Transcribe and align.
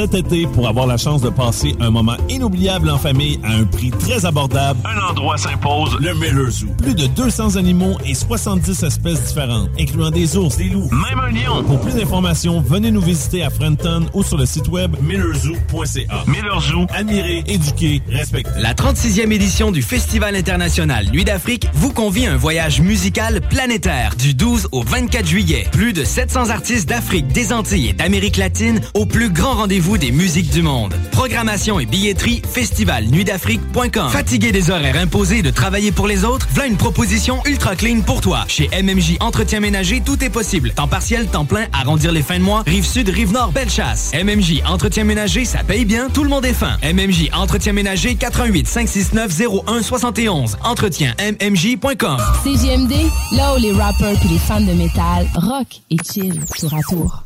Cet 0.00 0.12
été, 0.12 0.48
pour 0.48 0.66
avoir 0.66 0.88
la 0.88 0.96
chance 0.96 1.22
de 1.22 1.30
passer 1.30 1.76
un 1.78 1.92
moment 1.92 2.16
inoubliable 2.28 2.90
en 2.90 2.98
famille 2.98 3.38
à 3.44 3.52
un 3.52 3.62
prix 3.64 3.92
très 3.92 4.26
abordable, 4.26 4.80
un 4.84 5.10
endroit 5.10 5.38
s'impose, 5.38 5.96
le 6.00 6.12
Miller 6.14 6.50
Zoo. 6.50 6.66
Plus 6.82 6.96
de 6.96 7.06
200 7.06 7.54
animaux 7.54 7.96
et 8.04 8.12
70 8.12 8.82
espèces 8.82 9.22
différentes, 9.22 9.70
incluant 9.78 10.10
des 10.10 10.36
ours, 10.36 10.56
des 10.56 10.68
loups, 10.68 10.90
même 10.90 11.20
un 11.20 11.30
lion. 11.30 11.62
Pour 11.62 11.80
plus 11.80 11.94
d'informations, 11.94 12.60
venez 12.60 12.90
nous 12.90 13.00
visiter 13.00 13.44
à 13.44 13.50
Frenton 13.50 14.06
ou 14.14 14.24
sur 14.24 14.36
le 14.36 14.46
site 14.46 14.66
web 14.66 14.96
millerzoo.ca. 15.00 16.24
Miller 16.26 16.60
Zoo, 16.60 16.86
admirer, 16.92 17.44
éduquer, 17.46 18.02
respecter. 18.08 18.50
La 18.58 18.74
36e 18.74 19.30
édition 19.30 19.70
du 19.70 19.80
Festival 19.82 20.34
international 20.34 21.06
Nuit 21.12 21.24
d'Afrique 21.24 21.68
vous 21.72 21.92
convie 21.92 22.26
à 22.26 22.32
un 22.32 22.36
voyage 22.36 22.80
musical 22.80 23.40
planétaire 23.42 24.16
du 24.16 24.34
12 24.34 24.70
au 24.72 24.82
24 24.82 25.24
juillet. 25.24 25.68
Plus 25.70 25.92
de 25.92 26.02
700 26.02 26.50
artistes 26.50 26.88
d'Afrique, 26.88 27.28
des 27.28 27.52
Antilles 27.52 27.90
et 27.90 27.92
d'Amérique 27.92 28.38
latine 28.38 28.80
au 28.94 29.06
plus 29.06 29.30
grand 29.30 29.54
rendez-vous 29.54 29.83
des 29.84 30.12
musiques 30.12 30.50
du 30.50 30.62
monde. 30.62 30.94
Programmation 31.12 31.78
et 31.78 31.84
billetterie 31.84 32.40
festivalnuitdafrique.com. 32.50 34.08
Fatigué 34.08 34.50
des 34.50 34.70
horaires 34.70 34.96
imposés 34.96 35.42
de 35.42 35.50
travailler 35.50 35.92
pour 35.92 36.08
les 36.08 36.24
autres, 36.24 36.48
voilà 36.52 36.68
une 36.68 36.78
proposition 36.78 37.42
ultra 37.44 37.76
clean 37.76 38.00
pour 38.00 38.22
toi. 38.22 38.44
Chez 38.48 38.70
MMJ 38.82 39.18
Entretien 39.20 39.60
Ménager, 39.60 40.02
tout 40.04 40.24
est 40.24 40.30
possible. 40.30 40.72
Temps 40.72 40.88
partiel, 40.88 41.26
temps 41.26 41.44
plein, 41.44 41.66
arrondir 41.72 42.12
les 42.12 42.22
fins 42.22 42.38
de 42.38 42.44
mois, 42.44 42.62
rive 42.66 42.86
sud, 42.86 43.10
rive 43.10 43.32
nord, 43.32 43.52
belle 43.52 43.68
chasse. 43.68 44.10
MMJ 44.14 44.62
Entretien 44.66 45.04
Ménager, 45.04 45.44
ça 45.44 45.62
paye 45.62 45.84
bien, 45.84 46.08
tout 46.08 46.24
le 46.24 46.30
monde 46.30 46.46
est 46.46 46.54
fin. 46.54 46.78
MMJ 46.82 47.28
Entretien 47.34 47.74
Ménager 47.74 48.14
88 48.14 48.66
569 48.66 49.40
01 49.66 49.82
71. 49.82 50.56
Entretien 50.64 51.14
MMJ.com. 51.20 52.16
CGMD, 52.42 52.94
là 53.32 53.54
où 53.54 53.60
les 53.60 53.72
rappers 53.72 54.18
puis 54.18 54.30
les 54.30 54.38
fans 54.38 54.62
de 54.62 54.72
métal 54.72 55.28
rock 55.34 55.66
et 55.90 55.96
chill 56.10 56.40
tour 56.58 56.72
à 56.72 56.80
tour. 56.88 57.24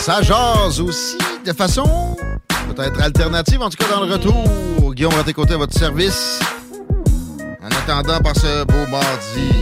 Ça 0.00 0.22
jase 0.22 0.80
aussi 0.80 1.18
de 1.44 1.52
façon 1.52 2.16
peut-être 2.74 3.02
alternative, 3.02 3.60
en 3.60 3.68
tout 3.68 3.76
cas 3.76 3.94
dans 3.94 4.04
le 4.04 4.10
retour. 4.10 4.94
Guillaume 4.94 5.12
Raté-Côté 5.12 5.54
à 5.54 5.56
votre 5.58 5.78
service. 5.78 6.40
En 7.62 7.68
attendant 7.68 8.18
par 8.20 8.34
ce 8.34 8.64
beau 8.64 8.86
mardi 8.90 9.52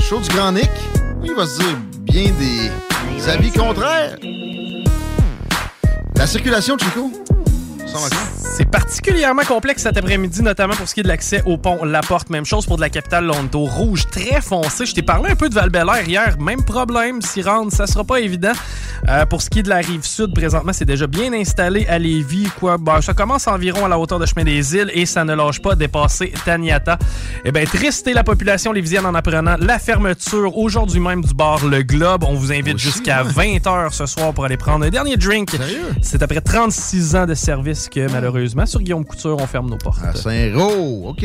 chaud 0.00 0.20
du 0.20 0.28
Grand 0.28 0.52
Nick, 0.52 0.70
il 1.24 1.34
va 1.34 1.46
se 1.46 1.58
dire 1.58 1.76
bien 2.02 2.30
des 2.38 3.28
avis 3.28 3.50
contraires. 3.50 4.16
La 6.14 6.26
circulation, 6.28 6.78
Chico, 6.78 7.10
c'est 8.56 8.64
particulièrement 8.64 9.42
complexe 9.42 9.82
cet 9.82 9.96
après-midi, 9.96 10.42
notamment 10.42 10.74
pour 10.74 10.88
ce 10.88 10.94
qui 10.94 11.00
est 11.00 11.02
de 11.04 11.08
l'accès 11.08 11.42
au 11.46 11.56
pont 11.56 11.84
La 11.84 12.00
Porte. 12.00 12.28
Même 12.30 12.44
chose 12.44 12.66
pour 12.66 12.76
de 12.76 12.80
la 12.80 12.90
capitale 12.90 13.26
Londo. 13.26 13.60
Rouge 13.60 14.06
très 14.10 14.40
foncé. 14.40 14.84
Je 14.84 14.94
t'ai 14.94 15.02
parlé 15.02 15.30
un 15.30 15.36
peu 15.36 15.48
de 15.48 15.54
val 15.54 15.70
hier. 16.06 16.36
Même 16.40 16.64
problème. 16.64 17.22
S'y 17.22 17.42
rendre, 17.42 17.72
ça 17.72 17.86
sera 17.86 18.04
pas 18.04 18.20
évident. 18.20 18.52
Euh, 19.08 19.24
pour 19.26 19.42
ce 19.42 19.48
qui 19.48 19.60
est 19.60 19.62
de 19.62 19.68
la 19.68 19.76
rive 19.76 20.04
sud, 20.04 20.34
présentement, 20.34 20.72
c'est 20.72 20.84
déjà 20.84 21.06
bien 21.06 21.32
installé 21.32 21.86
à 21.86 21.98
Lévis. 21.98 22.48
Quoi. 22.58 22.76
Ça 23.00 23.14
commence 23.14 23.46
environ 23.46 23.84
à 23.84 23.88
la 23.88 23.98
hauteur 23.98 24.18
de 24.18 24.26
Chemin 24.26 24.44
des 24.44 24.74
Îles 24.74 24.90
et 24.92 25.06
ça 25.06 25.24
ne 25.24 25.34
lâche 25.34 25.62
pas 25.62 25.74
dépasser 25.76 26.32
Taniata. 26.44 26.98
Eh 27.44 27.52
bien, 27.52 27.64
triste 27.64 28.10
la 28.12 28.24
population 28.24 28.72
lévisienne 28.72 29.06
en 29.06 29.14
apprenant 29.14 29.56
la 29.60 29.78
fermeture 29.78 30.56
aujourd'hui 30.56 31.00
même 31.00 31.22
du 31.22 31.32
bar 31.32 31.64
Le 31.64 31.82
Globe. 31.82 32.24
On 32.24 32.34
vous 32.34 32.52
invite 32.52 32.78
jusqu'à 32.78 33.22
20h 33.22 33.92
ce 33.92 34.06
soir 34.06 34.32
pour 34.34 34.44
aller 34.44 34.56
prendre 34.56 34.84
un 34.84 34.90
dernier 34.90 35.16
drink. 35.16 35.50
C'est 36.02 36.22
après 36.22 36.40
36 36.40 37.14
ans 37.14 37.26
de 37.26 37.34
service 37.34 37.77
que 37.86 38.10
malheureusement, 38.10 38.66
sur 38.66 38.80
Guillaume 38.80 39.04
Couture, 39.04 39.36
on 39.38 39.46
ferme 39.46 39.70
nos 39.70 39.76
portes. 39.76 40.02
À 40.02 40.14
Saint-Roch, 40.14 41.10
OK. 41.10 41.24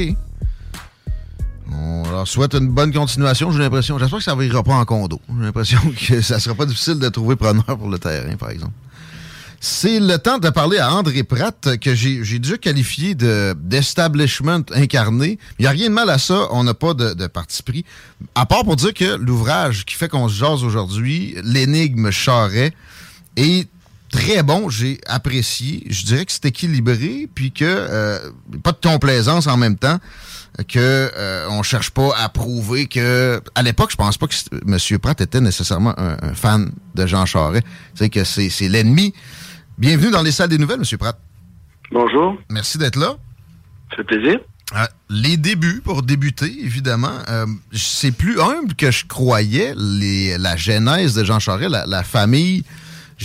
On 1.72 2.04
leur 2.12 2.28
souhaite 2.28 2.54
une 2.54 2.68
bonne 2.68 2.94
continuation, 2.94 3.52
j'ai 3.52 3.60
l'impression. 3.60 3.98
J'espère 3.98 4.20
que 4.20 4.24
ça 4.24 4.36
ne 4.36 4.44
ira 4.44 4.62
pas 4.62 4.76
en 4.76 4.86
condo. 4.86 5.20
J'ai 5.30 5.46
l'impression 5.46 5.80
que 6.08 6.22
ça 6.22 6.40
sera 6.40 6.54
pas 6.54 6.66
difficile 6.66 7.00
de 7.00 7.10
trouver 7.10 7.36
preneur 7.36 7.66
pour 7.66 7.90
le 7.90 7.98
terrain, 7.98 8.36
par 8.36 8.52
exemple. 8.52 8.74
C'est 9.66 10.02
le 10.02 10.18
temps 10.18 10.40
de 10.40 10.50
parler 10.50 10.78
à 10.78 10.94
André 10.94 11.24
Pratt, 11.24 11.78
que 11.80 11.96
j'ai 11.96 12.38
déjà 12.38 12.58
qualifié 12.58 13.16
d'establishment 13.16 14.64
incarné. 14.74 15.40
Il 15.58 15.62
n'y 15.62 15.68
a 15.68 15.72
rien 15.72 15.88
de 15.88 15.94
mal 15.94 16.10
à 16.10 16.18
ça, 16.18 16.50
on 16.52 16.66
n'a 16.66 16.74
pas 16.74 16.94
de, 16.94 17.14
de, 17.14 17.28
parti 17.28 17.64
pris. 17.64 17.86
À 18.36 18.46
part 18.46 18.66
pour 18.66 18.76
dire 18.76 18.94
que 18.94 19.16
l'ouvrage 19.16 19.86
qui 19.86 19.96
fait 19.96 20.10
qu'on 20.10 20.28
se 20.28 20.38
jase 20.38 20.66
aujourd'hui, 20.66 21.38
L'énigme 21.44 22.12
Charret, 22.12 22.74
est 23.38 23.70
très 24.14 24.44
bon, 24.44 24.70
j'ai 24.70 25.00
apprécié. 25.08 25.84
Je 25.90 26.06
dirais 26.06 26.24
que 26.24 26.32
c'est 26.32 26.46
équilibré, 26.46 27.28
puis 27.34 27.52
que 27.52 27.66
euh, 27.66 28.20
pas 28.64 28.72
de 28.72 28.78
complaisance 28.82 29.48
en 29.48 29.58
même 29.58 29.76
temps, 29.76 29.98
que 30.68 30.78
euh, 31.18 31.48
on 31.50 31.64
cherche 31.64 31.90
pas 31.90 32.12
à 32.16 32.30
prouver 32.30 32.86
que. 32.86 33.42
À 33.56 33.64
l'époque, 33.64 33.90
je 33.92 33.98
pense 33.98 34.18
pas 34.18 34.28
que 34.28 34.36
M. 34.68 35.00
Pratt 35.00 35.20
était 35.20 35.42
nécessairement 35.42 35.96
un, 35.98 36.34
fan 36.36 36.72
de 36.94 37.08
Jean 37.08 37.26
Charest. 37.26 37.66
C'est 37.96 38.10
que 38.10 38.24
c'est 38.24 38.70
l'ennemi. 38.70 39.14
Bienvenue 39.80 40.12
dans 40.12 40.22
les 40.22 40.32
salles 40.32 40.50
des 40.50 40.60
nouvelles, 40.60 40.80
M. 40.80 40.98
Pratt. 40.98 41.20
Bonjour. 41.92 42.38
Merci 42.50 42.78
d'être 42.78 42.98
là. 42.98 43.16
Ça 43.90 43.98
fait 43.98 44.04
plaisir. 44.04 44.40
Euh, 44.76 44.86
les 45.10 45.38
débuts, 45.38 45.82
pour 45.84 46.04
débuter, 46.04 46.54
évidemment, 46.64 47.18
c'est 47.72 48.12
plus 48.12 48.40
humble 48.40 48.76
que 48.76 48.92
je 48.92 49.06
croyais, 49.06 49.74
les, 49.76 50.38
la 50.38 50.56
genèse 50.56 51.16
de 51.16 51.24
Jean 51.24 51.40
Charest, 51.40 51.72
la 51.88 52.04
famille 52.04 52.64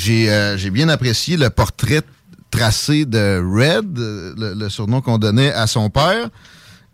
euh, 0.07 0.57
j'ai 0.57 0.71
bien 0.71 0.89
apprécié 0.89 1.37
le 1.37 1.51
portrait 1.51 2.03
tracé 2.51 3.05
de 3.05 3.39
Red, 3.39 3.99
le, 3.99 4.69
surnom 4.69 5.01
qu'on 5.01 5.19
donnait 5.19 5.53
à 5.53 5.67
son 5.67 5.91
père. 5.91 6.31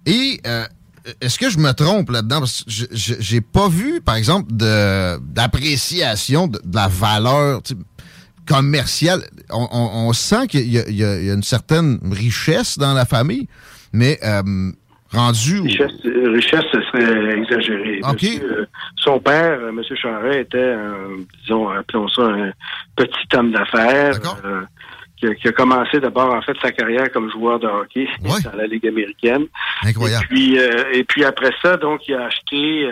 Et 0.06 0.41
euh, 0.47 0.66
est-ce 1.20 1.38
que 1.38 1.50
je 1.50 1.59
me 1.59 1.72
trompe 1.72 2.10
là-dedans? 2.10 2.41
Parce 2.41 2.65
que 2.65 2.70
j'ai 2.92 3.41
pas 3.41 3.69
vu, 3.69 4.00
par 4.00 4.16
exemple, 4.16 4.53
d'appréciation 4.53 6.48
de, 6.48 6.60
la 6.72 6.88
valeur 6.88 7.62
commerciale. 8.47 9.28
On, 9.50 10.12
sent 10.12 10.48
qu'il 10.48 10.66
y, 10.66 10.78
y, 10.92 11.04
a 11.04 11.32
une 11.32 11.42
certaine 11.42 11.98
richesse 12.10 12.78
dans 12.78 12.94
la 12.94 13.06
famille, 13.06 13.48
mais 13.92 14.19
euh, 14.25 14.72
rendu. 15.14 15.60
Richesse, 15.60 15.92
richesse, 16.04 16.65
ce 16.72 16.80
serait 16.83 17.39
exagéré. 17.39 18.00
Euh, 18.04 18.66
son 18.97 19.18
père, 19.18 19.59
euh, 19.60 19.71
M. 19.71 19.83
Charret, 19.97 20.41
était, 20.42 20.72
un, 20.72 21.22
disons, 21.42 21.68
appelons 21.68 22.09
ça 22.09 22.22
un 22.22 22.53
petit 22.97 23.36
homme 23.36 23.53
d'affaires. 23.53 24.15
Euh, 24.44 24.62
qui, 25.16 25.48
a, 25.48 25.53
commencé 25.53 26.00
d'abord 26.00 26.34
en 26.34 26.42
fait 26.42 26.54
sa 26.60 26.71
carrière 26.71 27.10
comme 27.10 27.30
joueur 27.30 27.59
de 27.59 27.66
hockey 27.66 28.06
dans 28.21 28.56
la 28.56 28.66
Ligue 28.66 28.86
américaine. 28.86 29.47
Incroyable. 29.83 30.24
Et 30.24 30.28
puis, 30.28 30.56
et 30.92 31.04
puis 31.04 31.24
après 31.24 31.53
ça, 31.62 31.78
donc, 31.78 32.06
il 32.09 32.15
a 32.15 32.27
acheté 32.27 32.86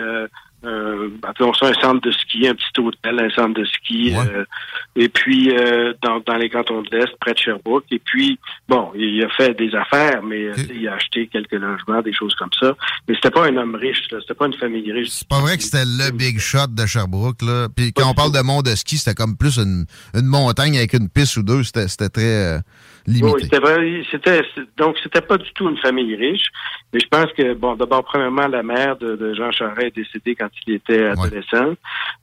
euh, 0.65 1.09
appelons 1.23 1.53
ça 1.53 1.67
un 1.67 1.73
centre 1.73 2.01
de 2.01 2.11
ski, 2.11 2.47
un 2.47 2.55
petit 2.55 2.79
hôtel, 2.79 3.19
un 3.19 3.29
centre 3.29 3.59
de 3.59 3.65
ski, 3.65 4.13
euh, 4.15 4.45
et 4.95 5.09
puis 5.09 5.51
euh, 5.51 5.93
dans, 6.01 6.19
dans 6.25 6.35
les 6.35 6.49
cantons 6.49 6.81
de 6.81 6.89
l'Est, 6.91 7.11
près 7.19 7.33
de 7.33 7.37
Sherbrooke. 7.37 7.85
Et 7.91 7.99
puis, 7.99 8.39
bon, 8.67 8.91
il 8.95 9.23
a 9.23 9.29
fait 9.29 9.53
des 9.57 9.73
affaires, 9.75 10.23
mais 10.23 10.45
euh, 10.45 10.53
il 10.73 10.87
a 10.87 10.93
acheté 10.93 11.27
quelques 11.27 11.51
logements, 11.53 12.01
des 12.01 12.13
choses 12.13 12.35
comme 12.35 12.53
ça. 12.59 12.73
Mais 13.07 13.15
c'était 13.15 13.31
pas 13.31 13.47
un 13.47 13.57
homme 13.57 13.75
riche, 13.75 14.03
c'était 14.09 14.33
pas 14.33 14.47
une 14.47 14.53
famille 14.53 14.91
riche. 14.91 15.09
C'est 15.09 15.27
pas 15.27 15.41
vrai 15.41 15.57
que 15.57 15.63
c'était 15.63 15.85
le 15.85 16.11
big 16.11 16.39
shot 16.39 16.67
de 16.69 16.85
Sherbrooke, 16.85 17.41
là. 17.41 17.67
Puis 17.75 17.91
quand 17.93 18.09
on 18.09 18.13
parle 18.13 18.31
de 18.31 18.41
mont 18.41 18.61
de 18.61 18.75
ski, 18.75 18.97
c'était 18.97 19.15
comme 19.15 19.35
plus 19.37 19.57
une, 19.57 19.85
une 20.13 20.25
montagne 20.25 20.77
avec 20.77 20.93
une 20.93 21.09
piste 21.09 21.37
ou 21.37 21.43
deux, 21.43 21.63
c'était 21.63 22.09
très... 22.09 22.59
Oui, 23.07 23.31
c'était 23.41 23.59
vrai. 23.59 24.03
C'était 24.09 24.41
donc 24.77 24.97
c'était 25.03 25.21
pas 25.21 25.37
du 25.37 25.51
tout 25.53 25.69
une 25.69 25.77
famille 25.77 26.15
riche. 26.15 26.47
Mais 26.93 26.99
je 26.99 27.07
pense 27.07 27.31
que 27.33 27.53
bon, 27.53 27.75
d'abord 27.75 28.03
premièrement, 28.03 28.47
la 28.47 28.63
mère 28.63 28.95
de, 28.97 29.33
Jean 29.33 29.51
Charest 29.51 29.87
est 29.87 30.01
décédée 30.03 30.35
quand 30.35 30.49
il 30.65 30.75
était 30.75 31.05
adolescent. 31.05 31.73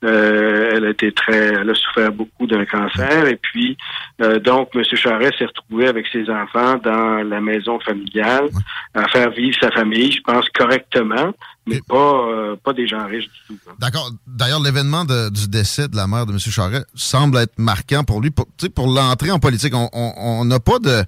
Euh, 0.05 0.71
elle 0.73 0.87
a 0.87 0.91
été 0.91 1.13
très, 1.13 1.55
elle 1.55 1.69
a 1.69 1.75
souffert 1.75 2.13
beaucoup 2.13 2.47
d'un 2.47 2.65
cancer. 2.65 3.27
Et 3.27 3.37
puis 3.37 3.77
euh, 4.23 4.39
donc 4.39 4.71
M. 4.75 4.83
Charest 4.85 5.39
s'est 5.39 5.47
retrouvé 5.47 5.89
avec 5.89 6.07
ses 6.09 6.31
enfants 6.31 6.77
dans 6.83 7.23
la 7.23 7.41
maison 7.41 7.79
familiale 7.81 8.49
à 8.95 9.07
faire 9.09 9.31
vivre 9.31 9.57
sa 9.61 9.71
famille, 9.71 10.13
je 10.13 10.23
pense 10.23 10.49
correctement 10.51 11.33
mais 11.67 11.81
pas, 11.87 11.95
euh, 11.97 12.57
pas 12.57 12.73
des 12.73 12.87
gens 12.87 13.07
riches 13.07 13.25
du 13.27 13.41
tout. 13.47 13.59
D'accord. 13.79 14.11
D'ailleurs, 14.27 14.61
l'événement 14.61 15.05
du 15.05 15.49
décès 15.49 15.89
de 15.89 15.97
la 15.97 16.07
mère 16.07 16.27
de 16.27 16.33
M. 16.33 16.39
Charest 16.39 16.87
semble 16.95 17.39
être 17.39 17.59
marquant 17.59 18.05
pour 18.05 18.21
lui. 18.21 18.31
Pour, 18.31 18.47
pour 18.75 18.87
l'entrée 18.87 19.31
en 19.31 19.39
politique, 19.39 19.75
on 19.75 20.45
n'a 20.45 20.61
pas 20.61 20.79
de, 20.79 21.05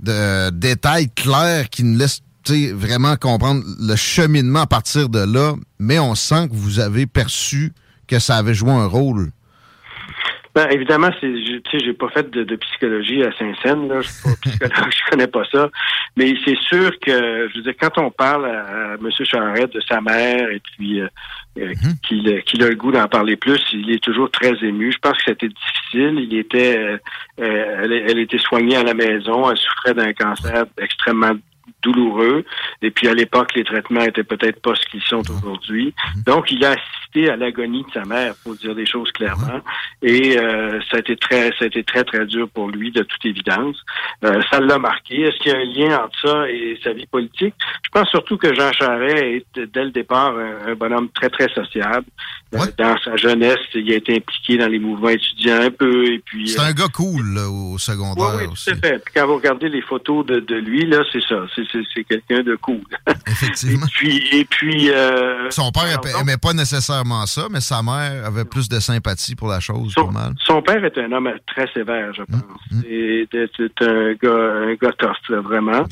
de 0.00 0.50
détails 0.50 1.10
clairs 1.10 1.68
qui 1.70 1.84
nous 1.84 1.98
laissent 1.98 2.22
vraiment 2.72 3.16
comprendre 3.16 3.62
le 3.78 3.96
cheminement 3.96 4.60
à 4.60 4.66
partir 4.66 5.08
de 5.08 5.20
là, 5.20 5.54
mais 5.78 5.98
on 5.98 6.14
sent 6.14 6.48
que 6.48 6.54
vous 6.54 6.80
avez 6.80 7.06
perçu 7.06 7.72
que 8.06 8.18
ça 8.18 8.36
avait 8.36 8.54
joué 8.54 8.70
un 8.70 8.86
rôle. 8.86 9.30
Ben, 10.52 10.66
évidemment, 10.70 11.10
c'est, 11.20 11.32
tu 11.32 11.62
sais, 11.70 11.78
j'ai 11.78 11.92
pas 11.92 12.08
fait 12.08 12.28
de, 12.28 12.56
psychologie 12.56 13.22
à 13.22 13.30
Saint-Saëns, 13.38 13.86
là. 13.86 14.00
Je 14.00 14.08
suis 14.08 14.22
pas 14.22 14.36
psychologue, 14.42 14.90
je 14.90 15.10
connais 15.10 15.26
pas 15.28 15.44
ça. 15.50 15.70
Mais 16.16 16.34
c'est 16.44 16.58
sûr 16.58 16.90
que, 16.98 17.48
je 17.48 17.56
veux 17.56 17.62
dire, 17.62 17.74
quand 17.80 17.98
on 17.98 18.10
parle 18.10 18.46
à, 18.46 18.94
M. 18.94 19.08
Charette 19.24 19.72
de 19.72 19.80
sa 19.80 20.00
mère 20.00 20.50
et 20.50 20.60
puis 20.60 21.00
euh, 21.00 21.08
euh, 21.58 21.68
mhm. 21.68 22.42
qu'il, 22.42 22.62
a 22.64 22.68
le 22.68 22.74
goût 22.74 22.90
d'en 22.90 23.06
parler 23.06 23.36
plus, 23.36 23.60
il 23.72 23.92
est 23.92 24.02
toujours 24.02 24.28
très 24.30 24.52
ému. 24.64 24.90
Je 24.90 24.98
pense 24.98 25.16
que 25.18 25.24
c'était 25.28 25.48
difficile. 25.48 26.18
Il 26.18 26.36
était, 26.36 26.78
euh, 26.78 26.98
elle, 27.38 27.92
elle 27.92 28.18
était 28.18 28.38
soignée 28.38 28.76
à 28.76 28.82
la 28.82 28.94
maison. 28.94 29.48
Elle 29.48 29.56
souffrait 29.56 29.94
d'un 29.94 30.12
cancer 30.12 30.64
extrêmement 30.78 31.34
douloureux. 31.82 32.44
Et 32.82 32.90
puis 32.90 33.08
à 33.08 33.14
l'époque, 33.14 33.54
les 33.54 33.64
traitements 33.64 34.02
étaient 34.02 34.24
peut-être 34.24 34.60
pas 34.60 34.74
ce 34.74 34.86
qu'ils 34.86 35.02
sont 35.02 35.22
aujourd'hui. 35.30 35.94
Donc, 36.26 36.50
il 36.50 36.64
a 36.64 36.70
assisté 36.70 37.30
à 37.30 37.36
l'agonie 37.36 37.84
de 37.84 37.92
sa 37.92 38.04
mère, 38.04 38.34
pour 38.42 38.54
dire 38.54 38.74
des 38.74 38.86
choses 38.86 39.10
clairement. 39.12 39.60
Et 40.02 40.38
euh, 40.38 40.80
ça 40.90 40.96
a 40.96 41.00
été 41.00 41.16
très, 41.16 41.50
ça 41.58 41.64
a 41.64 41.66
été 41.66 41.82
très 41.82 42.04
très 42.04 42.24
dur 42.26 42.48
pour 42.48 42.68
lui, 42.68 42.90
de 42.90 43.02
toute 43.02 43.24
évidence. 43.24 43.76
Euh, 44.24 44.40
ça 44.50 44.60
l'a 44.60 44.78
marqué. 44.78 45.22
Est-ce 45.22 45.36
qu'il 45.38 45.52
y 45.52 45.54
a 45.54 45.58
un 45.58 45.64
lien 45.64 46.04
entre 46.04 46.20
ça 46.20 46.48
et 46.48 46.78
sa 46.82 46.92
vie 46.92 47.06
politique? 47.06 47.54
Je 47.82 47.88
pense 47.92 48.08
surtout 48.08 48.36
que 48.36 48.54
Jean 48.54 48.72
Charest 48.72 49.22
est 49.22 49.60
dès 49.72 49.84
le 49.84 49.90
départ 49.90 50.34
un, 50.36 50.74
bonhomme 50.74 51.08
très 51.10 51.28
très 51.28 51.48
sociable. 51.48 52.06
Euh, 52.54 52.58
dans 52.78 52.96
sa 53.04 53.16
jeunesse, 53.16 53.58
il 53.74 53.92
a 53.92 53.96
été 53.96 54.16
impliqué 54.16 54.56
dans 54.56 54.68
les 54.68 54.78
mouvements 54.78 55.10
étudiants 55.10 55.60
un 55.62 55.70
peu. 55.70 56.06
Et 56.06 56.18
puis 56.24 56.48
c'est 56.48 56.60
un 56.60 56.72
gars 56.72 56.88
cool 56.92 57.38
au 57.38 57.78
secondaire. 57.78 58.36
Oui, 58.36 58.44
oui 58.46 58.54
tout 58.54 58.70
à 58.70 58.88
fait. 58.88 59.02
quand 59.14 59.26
vous 59.26 59.36
regardez 59.36 59.68
les 59.68 59.82
photos 59.82 60.24
de, 60.26 60.40
de 60.40 60.56
lui, 60.56 60.86
là, 60.86 61.02
c'est 61.12 61.22
ça 61.28 61.46
c'est 61.54 61.69
quelqu'un 62.08 62.42
de 62.42 62.56
cool. 62.56 62.82
Effectivement. 63.26 63.86
et 63.86 63.90
puis, 63.90 64.28
et 64.32 64.44
puis 64.44 64.90
euh, 64.90 65.50
son 65.50 65.70
père 65.70 66.00
n'aimait 66.18 66.36
pas 66.36 66.52
nécessairement 66.52 67.26
ça, 67.26 67.46
mais 67.50 67.60
sa 67.60 67.82
mère 67.82 68.26
avait 68.26 68.44
plus 68.44 68.68
de 68.68 68.80
sympathie 68.80 69.34
pour 69.34 69.48
la 69.48 69.60
chose, 69.60 69.92
son, 69.94 70.10
mal. 70.10 70.32
Son 70.44 70.62
père 70.62 70.84
était 70.84 71.04
un 71.04 71.12
homme 71.12 71.30
très 71.46 71.66
sévère, 71.72 72.12
je 72.14 72.22
pense. 72.22 72.42
Hum, 72.72 72.82
hum. 72.82 73.46
C'est 73.56 73.86
un 73.86 74.12
gars, 74.14 74.68
un 74.68 74.74
gars 74.74 74.92
tough, 74.98 75.42
vraiment. 75.42 75.84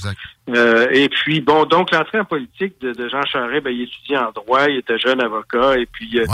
Euh, 0.54 0.88
et 0.92 1.08
puis, 1.08 1.40
bon, 1.40 1.64
donc 1.64 1.90
l'entrée 1.92 2.20
en 2.20 2.24
politique 2.24 2.80
de, 2.80 3.08
Jean 3.08 3.24
Charest, 3.26 3.64
ben, 3.64 3.70
il 3.70 3.82
étudiait 3.82 4.18
en 4.18 4.30
droit, 4.32 4.66
il 4.68 4.78
était 4.78 4.98
jeune 4.98 5.20
avocat, 5.20 5.76
et 5.78 5.86
puis 5.86 6.18
euh, 6.18 6.24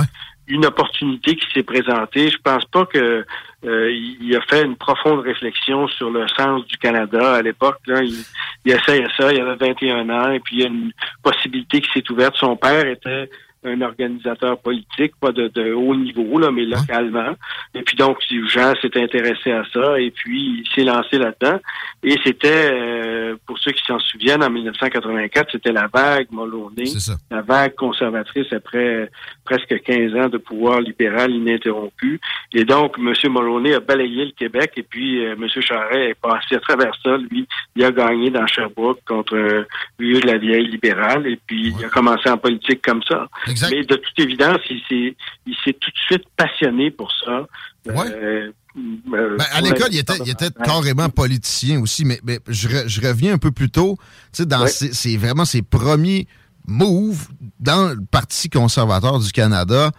une 0.47 0.67
opportunité 0.67 1.37
qui 1.37 1.47
s'est 1.53 1.63
présentée. 1.63 2.31
Je 2.31 2.39
pense 2.43 2.65
pas 2.67 2.85
que 2.87 3.25
euh, 3.65 3.91
il 3.93 4.37
a 4.37 4.41
fait 4.43 4.63
une 4.63 4.77
profonde 4.77 5.21
réflexion 5.21 5.89
sur 5.89 6.11
le 6.11 6.27
sens 6.29 6.67
du 6.67 6.77
Canada 6.77 7.35
à 7.35 7.43
l'époque. 7.43 7.79
Il, 7.87 8.25
il 8.65 8.73
essayait 8.73 9.07
ça, 9.17 9.33
il 9.33 9.41
avait 9.41 9.57
21 9.57 10.09
ans, 10.11 10.31
et 10.33 10.41
puis 10.41 10.57
il 10.57 10.63
y 10.63 10.65
a 10.65 10.69
une 10.69 10.93
possibilité 11.23 11.81
qui 11.81 11.91
s'est 11.93 12.11
ouverte. 12.11 12.37
Son 12.37 12.57
père 12.57 12.87
était 12.87 13.31
un 13.65 13.81
organisateur 13.81 14.59
politique, 14.59 15.13
pas 15.21 15.33
de, 15.33 15.49
de, 15.49 15.73
haut 15.73 15.95
niveau, 15.95 16.39
là, 16.39 16.51
mais 16.51 16.65
localement. 16.65 17.35
Et 17.75 17.83
puis 17.83 17.97
donc, 17.97 18.19
Jean 18.49 18.75
s'est 18.81 18.97
intéressé 19.01 19.53
à 19.53 19.65
ça 19.73 19.99
et 19.99 20.11
puis 20.11 20.63
il 20.63 20.69
s'est 20.75 20.85
lancé 20.85 21.19
là-dedans. 21.19 21.59
Et 22.03 22.17
c'était, 22.23 22.71
euh, 22.73 23.37
pour 23.47 23.59
ceux 23.59 23.73
qui 23.73 23.83
s'en 23.87 23.99
souviennent, 23.99 24.43
en 24.43 24.51
1984, 24.51 25.53
c'était 25.53 25.73
la 25.73 25.89
vague 25.93 26.27
Moloney, 26.31 26.85
la 27.31 27.43
vague 27.43 27.75
conservatrice 27.75 28.53
après 28.53 29.11
presque 29.45 29.83
15 29.83 30.15
ans 30.17 30.29
de 30.29 30.39
pouvoir 30.39 30.81
libéral 30.81 31.31
ininterrompu. 31.31 32.21
Et 32.53 32.65
donc, 32.65 32.97
M. 32.99 33.13
Moloney 33.33 33.75
a 33.75 33.81
balayé 33.81 34.27
le 34.27 34.33
Québec 34.33 34.73
et 34.77 34.83
puis 34.83 35.25
euh, 35.25 35.35
M. 35.35 35.49
Charest 35.49 36.11
est 36.11 36.21
passé 36.21 36.57
à 36.57 36.61
travers 36.61 36.93
ça. 37.03 37.17
Lui, 37.17 37.47
il 37.77 37.85
a 37.85 37.91
gagné 37.91 38.31
dans 38.31 38.47
Sherbrooke 38.47 39.01
contre 39.07 39.67
vieux 39.99 40.21
de 40.21 40.27
la 40.27 40.39
vieille 40.39 40.67
libérale 40.67 41.27
et 41.27 41.39
puis 41.47 41.75
il 41.79 41.85
a 41.85 41.89
commencé 41.89 42.29
en 42.29 42.37
politique 42.37 42.83
comme 42.83 43.03
ça. 43.03 43.27
Mais 43.71 43.85
de 43.85 43.97
toute 43.97 44.19
évidence, 44.19 44.61
il 44.71 44.81
s'est, 44.89 45.73
tout 45.73 45.91
de 45.91 45.99
suite 46.07 46.25
passionné 46.37 46.91
pour 46.91 47.13
ça. 47.25 47.47
Euh, 47.89 48.51
euh, 48.77 49.37
ben, 49.39 49.47
à 49.53 49.61
l'école, 49.61 49.89
il 49.93 49.99
était, 49.99 50.17
il 50.25 50.31
était 50.31 50.51
carrément 50.65 51.09
politicien 51.09 51.81
aussi, 51.81 52.05
mais, 52.05 52.21
mais 52.25 52.41
je, 52.49 52.69
je, 52.87 53.01
reviens 53.01 53.35
un 53.35 53.39
peu 53.39 53.51
plus 53.51 53.71
tôt. 53.71 53.97
Dans 54.39 54.67
c'est 54.67 55.17
vraiment 55.17 55.45
ses 55.45 55.63
premiers 55.63 56.27
moves 56.67 57.29
dans 57.61 57.91
le 57.91 58.01
Parti 58.11 58.49
conservateur 58.49 59.19
du 59.19 59.31
Canada. 59.33 59.91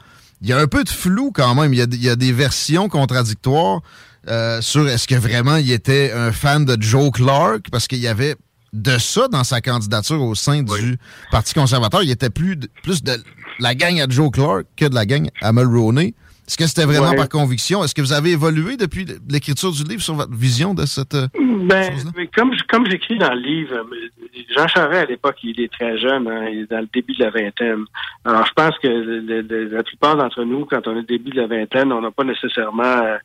Il 0.42 0.50
y 0.50 0.54
a 0.54 0.60
un 0.60 0.68
peu 0.68 0.84
de 0.84 0.90
flou 0.90 1.31
quand 1.34 1.56
même. 1.56 1.74
Il 1.74 1.78
y 1.78 1.81
a, 1.81 1.88
il 1.90 2.04
y 2.04 2.10
a 2.10 2.16
des 2.16 2.31
versions 2.31 2.90
contradictoires 2.90 3.81
euh, 4.28 4.60
sur 4.62 4.88
est-ce 4.90 5.08
que 5.08 5.16
vraiment 5.16 5.58
il 5.58 5.72
était 5.72 6.12
un 6.12 6.31
fan 6.31 6.66
de 6.66 6.81
Joe 6.81 7.12
Clark, 7.12 7.69
parce 7.72 7.88
qu'il 7.88 8.00
y 8.00 8.08
avait 8.08 8.36
de 8.75 8.98
ça 8.98 9.27
dans 9.27 9.44
sa 9.44 9.62
candidature 9.62 10.22
au 10.22 10.36
sein 10.36 10.62
du 10.62 10.98
Parti 11.31 11.54
conservateur. 11.54 12.04
Il 12.04 12.12
était 12.12 12.30
plus 12.30 12.56
de, 12.56 12.68
plus 12.83 13.01
de 13.01 13.13
la 13.60 13.74
gang 13.74 14.00
à 14.00 14.07
Joe 14.07 14.30
Clark 14.31 14.66
que 14.75 14.86
de 14.86 14.95
la 14.95 15.06
gang 15.06 15.30
à 15.42 15.54
Mulroney. 15.54 16.13
Est-ce 16.48 16.57
que 16.57 16.68
c'était 16.68 16.86
vraiment 16.86 17.16
par 17.16 17.27
conviction? 17.27 17.83
Est-ce 17.83 17.95
que 17.95 18.01
vous 18.01 18.13
avez 18.13 18.31
évolué 18.31 18.77
depuis 18.77 19.07
l'écriture 19.27 19.72
du 19.72 19.83
livre 19.83 20.04
sur 20.04 20.13
votre 20.13 20.36
vision 20.36 20.75
de 20.75 20.86
cette 20.86 21.16
euh, 21.16 21.27
ben, 21.33 21.92
Comme, 22.36 22.51
comme 22.69 22.86
j'écris 22.88 23.18
dans 23.18 23.33
le 23.33 23.39
livre, 23.39 23.74
euh, 23.74 24.44
Jean 24.56 24.68
Charest, 24.68 25.07
à 25.07 25.12
l'époque, 25.12 25.38
il 25.42 25.60
est 25.60 25.72
très 25.72 25.98
jeune, 25.98 26.27
hein, 26.27 26.45
il 26.51 26.60
est 26.60 26.69
dans 26.69 26.81
le 26.81 26.89
début 26.94 27.13
de 27.16 27.24
la 27.24 27.31
vingtaine. 27.31 27.86
Alors, 28.25 28.45
je 28.45 28.51
pense 28.54 28.77
que 28.77 29.74
la 29.74 29.83
plupart 29.83 30.18
d'entre 30.18 30.44
nous, 30.44 30.66
quand 30.66 30.88
on 30.88 30.95
est 30.98 31.00
au 31.00 31.01
début 31.01 31.31
de 31.31 31.42
la 31.42 31.48
vingtaine, 31.48 31.92
on 31.92 32.01
n'a 32.01 32.12
pas 32.12 32.24
nécessairement 32.24 32.83
euh, 32.83 33.18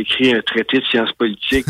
écrit 0.00 0.32
un 0.34 0.42
traité 0.42 0.80
de 0.80 0.84
sciences 0.84 1.12
politiques. 1.12 1.66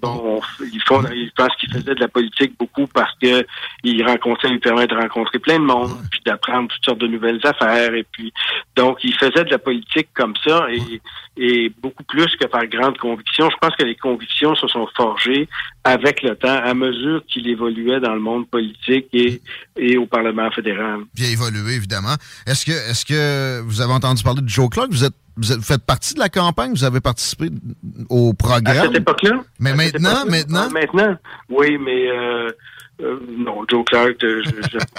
bon, 0.00 0.40
ils 0.72 0.82
font, 0.82 1.02
ils 1.12 1.32
pensent 1.36 1.54
qu'il 1.58 1.72
faisait 1.72 1.94
de 1.94 2.00
la 2.00 2.08
politique 2.08 2.52
beaucoup 2.58 2.86
parce 2.86 3.12
que 3.20 3.44
il 3.82 4.04
rencontrait, 4.06 4.48
lui 4.48 4.58
permet 4.58 4.86
de 4.86 4.94
rencontrer 4.94 5.38
plein 5.38 5.58
de 5.58 5.64
monde, 5.64 5.92
puis 6.10 6.20
d'apprendre 6.24 6.68
toutes 6.68 6.84
sortes 6.84 7.00
de 7.00 7.06
nouvelles 7.06 7.40
affaires. 7.44 7.94
Et 7.94 8.06
puis, 8.10 8.32
donc, 8.76 8.98
il 9.02 9.14
faisait 9.14 9.44
de 9.44 9.50
la 9.50 9.58
politique 9.58 10.08
comme 10.14 10.34
ça 10.46 10.66
et, 10.70 11.00
et 11.36 11.72
beaucoup 11.82 12.04
plus 12.04 12.34
que 12.36 12.46
par 12.46 12.66
grande 12.66 12.98
conviction. 12.98 13.50
Je 13.50 13.56
pense 13.60 13.76
que 13.76 13.84
les 13.84 13.96
convictions 13.96 14.54
se 14.54 14.68
sont 14.68 14.88
forgées 14.96 15.48
avec 15.84 16.22
le 16.22 16.36
temps, 16.36 16.60
à 16.62 16.74
mesure 16.74 17.22
qu'il 17.26 17.48
évoluait 17.48 18.00
dans 18.00 18.14
le 18.14 18.20
monde 18.20 18.48
politique 18.48 19.06
et, 19.12 19.40
et 19.76 19.96
au 19.96 20.06
Parlement 20.06 20.50
fédéral. 20.50 21.00
Bien 21.14 21.28
évolué, 21.28 21.74
évidemment. 21.74 22.14
Est-ce 22.46 22.64
que, 22.64 22.72
est-ce 22.72 23.04
que 23.04 23.60
vous 23.62 23.80
avez 23.80 23.92
entendu 23.92 24.22
parler 24.22 24.42
de 24.42 24.48
Joe 24.48 24.68
Clark? 24.70 24.90
Vous 24.90 25.04
êtes 25.04 25.14
vous, 25.36 25.62
faites 25.62 25.84
partie 25.84 26.14
de 26.14 26.20
la 26.20 26.28
campagne, 26.28 26.72
vous 26.72 26.84
avez 26.84 27.00
participé 27.00 27.50
au 28.08 28.34
programme. 28.34 28.78
À 28.78 28.82
cette 28.82 28.96
époque-là? 28.96 29.42
Mais 29.58 29.74
maintenant, 29.74 30.24
maintenant? 30.26 30.66
Ah, 30.66 30.72
maintenant, 30.72 31.16
oui, 31.50 31.78
mais 31.78 32.08
euh, 32.08 32.50
euh, 33.02 33.18
non, 33.38 33.64
Joe 33.68 33.84
Clark, 33.84 34.22
euh, 34.22 34.42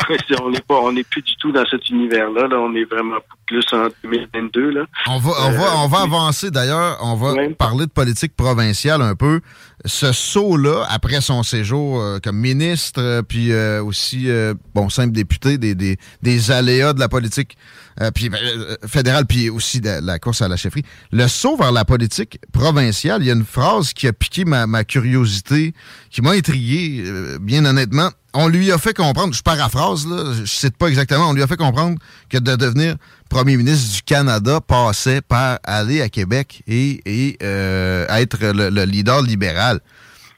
on 0.42 0.50
n'est 0.50 0.60
pas, 0.60 0.76
on 0.76 0.92
n'est 0.92 1.04
plus 1.06 1.22
du 1.22 1.36
tout 1.38 1.52
dans 1.52 1.66
cet 1.66 1.90
univers-là. 1.90 2.48
Là, 2.48 2.60
on 2.60 2.74
est 2.76 2.84
vraiment 2.84 3.18
plus 3.46 3.66
en 3.72 3.88
2022. 4.04 4.72
Là. 4.72 4.86
On 5.08 5.18
va, 5.18 5.32
on 5.48 5.52
va, 5.52 5.78
on 5.78 5.88
va 5.88 6.02
avancer 6.02 6.52
d'ailleurs. 6.52 6.98
On 7.02 7.16
va 7.16 7.34
parler 7.58 7.86
de 7.86 7.92
politique 7.92 8.36
provinciale 8.36 9.02
un 9.02 9.16
peu. 9.16 9.40
Ce 9.84 10.14
saut-là, 10.14 10.86
après 10.90 11.20
son 11.22 11.44
séjour 11.44 12.02
comme 12.24 12.38
ministre, 12.38 13.22
puis 13.28 13.54
aussi, 13.54 14.28
bon, 14.74 14.90
simple 14.90 15.12
député, 15.12 15.58
des, 15.58 15.76
des, 15.76 15.98
des 16.22 16.52
aléas 16.52 16.94
de 16.94 17.00
la 17.00 17.10
politique 17.10 17.58
euh, 18.02 18.12
puis 18.12 18.28
ben, 18.30 18.40
euh, 18.44 18.76
fédéral, 18.86 19.26
puis 19.26 19.50
aussi 19.50 19.80
de, 19.80 20.06
la 20.06 20.20
course 20.20 20.42
à 20.42 20.50
la 20.50 20.58
chefferie. 20.58 20.84
Le 21.12 21.28
saut 21.28 21.56
vers 21.56 21.72
la 21.72 21.86
politique 21.86 22.40
provinciale, 22.52 23.22
il 23.24 23.28
y 23.28 23.30
a 23.30 23.34
une 23.34 23.46
phrase 23.46 23.94
qui 23.94 24.08
a 24.08 24.14
piqué 24.14 24.44
ma, 24.44 24.84
curiosité, 24.84 25.74
qui 26.10 26.22
m'a 26.22 26.32
intrigué, 26.32 27.04
euh, 27.06 27.40
bien 27.40 27.64
honnêtement. 27.66 28.10
On 28.36 28.48
lui 28.48 28.72
a 28.72 28.78
fait 28.78 28.94
comprendre, 28.94 29.34
je 29.34 29.42
paraphrase, 29.42 30.08
là, 30.08 30.34
je 30.40 30.46
cite 30.46 30.78
pas 30.78 30.88
exactement, 30.88 31.30
on 31.30 31.34
lui 31.34 31.42
a 31.42 31.48
fait 31.48 31.58
comprendre 31.58 31.98
que 32.30 32.38
de 32.38 32.56
devenir 32.56 32.96
premier 33.30 33.58
ministre 33.58 33.96
du 33.96 34.04
Canada 34.04 34.60
passait 34.62 35.22
par 35.22 35.60
aller 35.64 36.02
à 36.02 36.10
Québec 36.10 36.62
et, 36.68 37.38
euh, 37.42 38.06
être 38.10 38.38
le, 38.42 38.86
leader 38.86 39.22
libéral. 39.22 39.80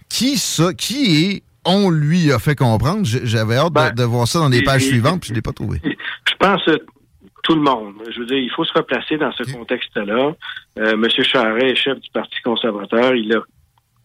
Qui 0.10 0.38
ça, 0.38 0.74
qui 0.74 1.26
est, 1.26 1.44
on 1.66 1.90
lui 1.90 2.32
a 2.32 2.40
fait 2.40 2.56
comprendre, 2.56 3.02
j'avais 3.04 3.58
hâte 3.58 3.74
de, 3.74 3.96
ben, 3.96 4.06
voir 4.06 4.28
ça 4.28 4.40
dans 4.40 4.50
les 4.50 4.64
pages 4.64 4.86
suivantes, 4.86 5.22
puis 5.22 5.30
je 5.30 5.34
l'ai 5.34 5.42
pas 5.42 5.52
trouvé. 5.52 5.82
Je 5.84 6.36
pense 6.40 6.62
tout 7.44 7.56
le 7.56 7.62
monde. 7.62 7.96
Je 8.12 8.20
veux 8.20 8.26
dire, 8.26 8.38
il 8.38 8.52
faut 8.52 8.66
se 8.66 8.74
replacer 8.74 9.18
dans 9.18 9.32
ce 9.32 9.44
contexte-là. 9.44 10.36
Euh, 10.80 10.94
M. 10.94 11.08
Charret 11.10 11.72
est 11.72 11.76
chef 11.76 12.00
du 12.00 12.10
Parti 12.12 12.36
conservateur. 12.44 13.16
Il 13.16 13.34
a 13.34 13.42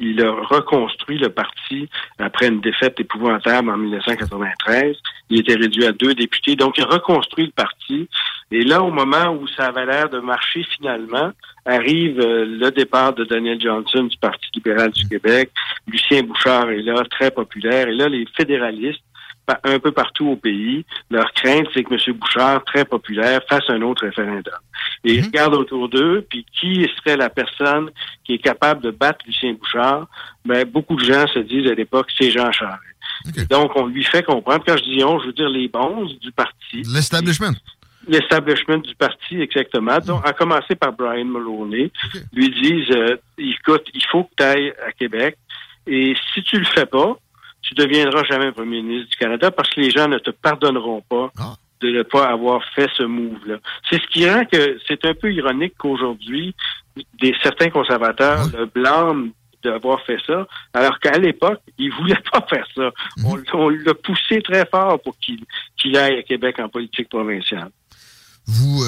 il 0.03 0.21
a 0.23 0.31
reconstruit 0.31 1.19
le 1.19 1.29
parti 1.29 1.89
après 2.19 2.49
une 2.49 2.61
défaite 2.61 2.99
épouvantable 2.99 3.71
en 3.71 3.77
1993. 3.77 4.97
Il 5.31 5.41
était 5.41 5.55
réduit 5.55 5.87
à 5.87 5.93
deux 5.93 6.15
députés. 6.15 6.57
Donc, 6.57 6.77
il 6.77 6.85
a 6.85 6.87
reconstruit 6.87 7.47
le 7.47 7.53
parti. 7.53 8.09
Et 8.51 8.63
là, 8.63 8.83
au 8.83 8.91
moment 8.91 9.31
où 9.31 9.47
ça 9.49 9.67
avait 9.67 9.87
l'air 9.87 10.11
de 10.11 10.19
marcher 10.19 10.65
finalement, 10.77 11.31
arrive 11.65 12.21
euh, 12.21 12.45
le 12.45 12.71
départ 12.71 13.15
de 13.15 13.25
Daniel 13.25 13.61
Johnson 13.61 14.05
du 14.05 14.17
Parti 14.19 14.49
libéral 14.55 14.91
du 14.91 15.09
Québec. 15.09 15.51
Lucien 15.87 16.23
Bouchard 16.23 16.71
est 16.71 16.83
là, 16.83 17.03
très 17.09 17.31
populaire. 17.31 17.89
Et 17.89 17.95
là, 17.95 18.09
les 18.09 18.27
fédéralistes 18.37 19.03
un 19.65 19.79
peu 19.79 19.93
partout 19.93 20.29
au 20.29 20.37
pays. 20.37 20.85
Leur 21.11 21.33
crainte, 21.33 21.67
c'est 21.75 21.83
que 21.83 21.95
M. 21.95 22.17
Bouchard, 22.17 22.65
très 22.65 22.85
populaire, 22.85 23.41
fasse 23.49 23.69
un 23.69 23.83
autre 23.83 24.07
référendum. 24.07 24.55
Et 25.05 25.15
ils 25.15 25.21
mhm. 25.21 25.27
regardent 25.27 25.55
autour 25.55 25.89
d'eux, 25.89 26.25
puis 26.29 26.47
qui 26.59 26.89
serait 26.97 27.17
la 27.17 27.29
personne 27.29 27.91
qui 28.25 28.35
est 28.35 28.39
capable 28.39 28.83
de 28.83 28.91
battre 28.91 29.25
Lucien 29.27 29.55
Bouchard? 29.55 30.07
Ben, 30.45 30.65
beaucoup 30.65 30.97
de 30.97 31.05
gens 31.05 31.27
se 31.29 31.41
disent 31.41 31.71
à 31.71 31.75
l'époque, 31.75 32.09
c'est 32.19 32.31
Jean 32.31 32.51
Charest. 32.53 32.81
Donc, 33.51 33.73
on 33.77 33.87
lui 33.87 34.05
fait 34.05 34.23
comprendre, 34.23 34.65
quand 34.67 34.77
je 34.77 34.85
dis 34.85 35.05
on, 35.05 35.21
je 35.21 35.27
veux 35.27 35.33
dire 35.33 35.49
les 35.49 35.69
bons 35.69 36.07
du 36.21 36.33
parti. 36.33 36.83
L'establishment. 36.93 37.53
L'establishment 38.09 38.79
du 38.79 38.95
parti, 38.97 39.41
exactement. 39.41 39.99
Donc, 39.99 40.27
à 40.27 40.33
commencer 40.33 40.75
par 40.75 40.93
Brian 40.93 41.25
Mulroney, 41.25 41.93
lui 42.33 42.51
disent, 42.51 42.91
euh, 42.97 43.17
écoute, 43.39 43.85
il 43.95 44.05
faut 44.11 44.25
que 44.25 44.31
tu 44.37 44.43
ailles 44.43 44.73
à 44.87 44.93
Québec, 44.93 45.37
et 45.87 46.15
si 46.33 46.43
tu 46.43 46.59
le 46.59 46.65
fais 46.65 46.87
pas, 46.87 47.17
tu 47.63 47.75
deviendras 47.75 48.25
jamais 48.25 48.53
premier 48.53 48.83
ministre 48.83 49.11
du 49.11 49.17
Canada 49.17 49.51
parce 49.51 49.71
que 49.71 49.81
les 49.81 49.91
gens 49.91 50.09
ne 50.09 50.19
te 50.19 50.31
pardonneront 50.31 51.03
pas 51.03 51.31
ah. 51.39 51.55
de 51.81 51.89
ne 51.89 52.03
pas 52.03 52.27
avoir 52.27 52.63
fait 52.75 52.89
ce 52.97 53.05
move-là. 53.05 53.59
C'est 53.89 54.01
ce 54.01 54.07
qui 54.09 54.29
rend 54.29 54.45
que 54.45 54.79
c'est 54.87 55.05
un 55.05 55.15
peu 55.15 55.33
ironique 55.33 55.75
qu'aujourd'hui, 55.79 56.55
des 57.21 57.35
certains 57.43 57.71
conservateurs 57.71 58.47
le 58.57 58.67
blâment 58.67 59.29
d'avoir 59.63 60.01
fait 60.03 60.19
ça, 60.27 60.47
alors 60.75 60.99
qu'à 60.99 61.17
l'époque, 61.19 61.61
ils 61.79 61.93
voulaient 61.93 62.23
pas 62.33 62.45
faire 62.49 62.67
ça. 62.75 62.91
Mhm. 63.19 63.45
On, 63.55 63.69
l'a 63.69 63.95
poussé 63.95 64.43
très 64.43 64.67
fort 64.67 65.01
pour 65.01 65.17
qu'il 65.19 65.97
aille 65.97 66.19
à 66.19 66.23
Québec 66.23 66.59
en 66.59 66.69
politique 66.69 67.09
provinciale. 67.09 67.71
Vous 68.47 68.83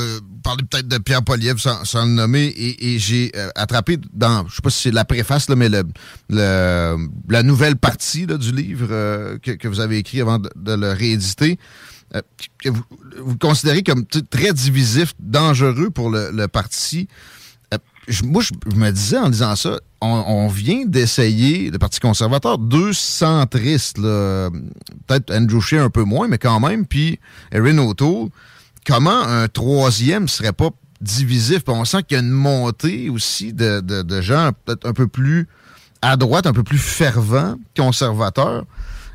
euh, 0.55 0.57
parlez 0.57 0.65
peut-être 0.65 0.89
de 0.89 0.99
Pierre 0.99 1.23
Poliev 1.23 1.59
sans, 1.59 2.05
le 2.05 2.11
nommer, 2.11 2.53
et, 2.57 2.99
j'ai 2.99 3.33
euh, 3.37 3.49
attrapé 3.55 3.99
dans, 4.13 4.47
je 4.49 4.57
sais 4.57 4.63
pas 4.63 4.71
si 4.71 4.83
c'est 4.83 4.91
la 4.91 5.05
préface, 5.05 5.49
là, 5.49 5.57
mais 5.57 5.69
le, 5.69 5.85
la 7.29 7.43
nouvelle 7.43 7.77
partie 7.77 8.27
du 8.27 8.53
livre 8.53 8.89
euh, 8.91 9.39
que, 9.39 9.69
vous 9.69 9.81
avez 9.81 9.99
écrit 9.99 10.21
avant 10.21 10.39
de, 10.39 10.51
le 10.57 10.93
rééditer, 10.93 11.59
que 12.63 12.69
vous, 12.69 13.37
considérez 13.39 13.83
comme 13.83 14.05
très 14.07 14.53
divisif, 14.53 15.15
dangereux 15.19 15.91
pour 15.91 16.11
le, 16.11 16.47
parti. 16.47 17.09
moi, 18.25 18.43
je, 18.43 18.77
me 18.77 18.91
disais 18.91 19.19
en 19.19 19.31
disant 19.31 19.57
ça, 19.57 19.81
on, 20.01 20.49
vient 20.49 20.85
d'essayer, 20.87 21.71
le 21.71 21.79
Parti 21.79 21.99
conservateur, 21.99 22.59
deux 22.59 22.93
centristes, 22.93 23.97
peut-être 23.97 25.35
Andrew 25.35 25.61
Scheer 25.61 25.83
un 25.83 25.91
peu 25.91 26.05
moins, 26.05 26.29
mais 26.29 26.39
quand 26.39 26.61
même, 26.61 26.87
puis 26.87 27.19
Erin 27.51 27.79
O'Toole, 27.79 28.29
comment 28.87 29.21
un 29.23 29.49
troisième 29.49 30.29
serait 30.29 30.53
pas 30.53 30.71
divisif? 31.01 31.63
on 31.69 31.85
sent 31.85 32.03
qu'il 32.05 32.17
y 32.17 32.21
a 32.21 32.23
une 32.23 32.31
montée 32.31 33.11
aussi 33.11 33.53
de, 33.53 34.21
gens 34.21 34.51
peut-être 34.65 34.87
un 34.87 34.93
peu 34.93 35.07
plus 35.07 35.49
à 36.03 36.17
droite, 36.17 36.47
un 36.47 36.53
peu 36.53 36.63
plus 36.63 36.79
fervents, 36.79 37.57
conservateurs. 37.77 38.65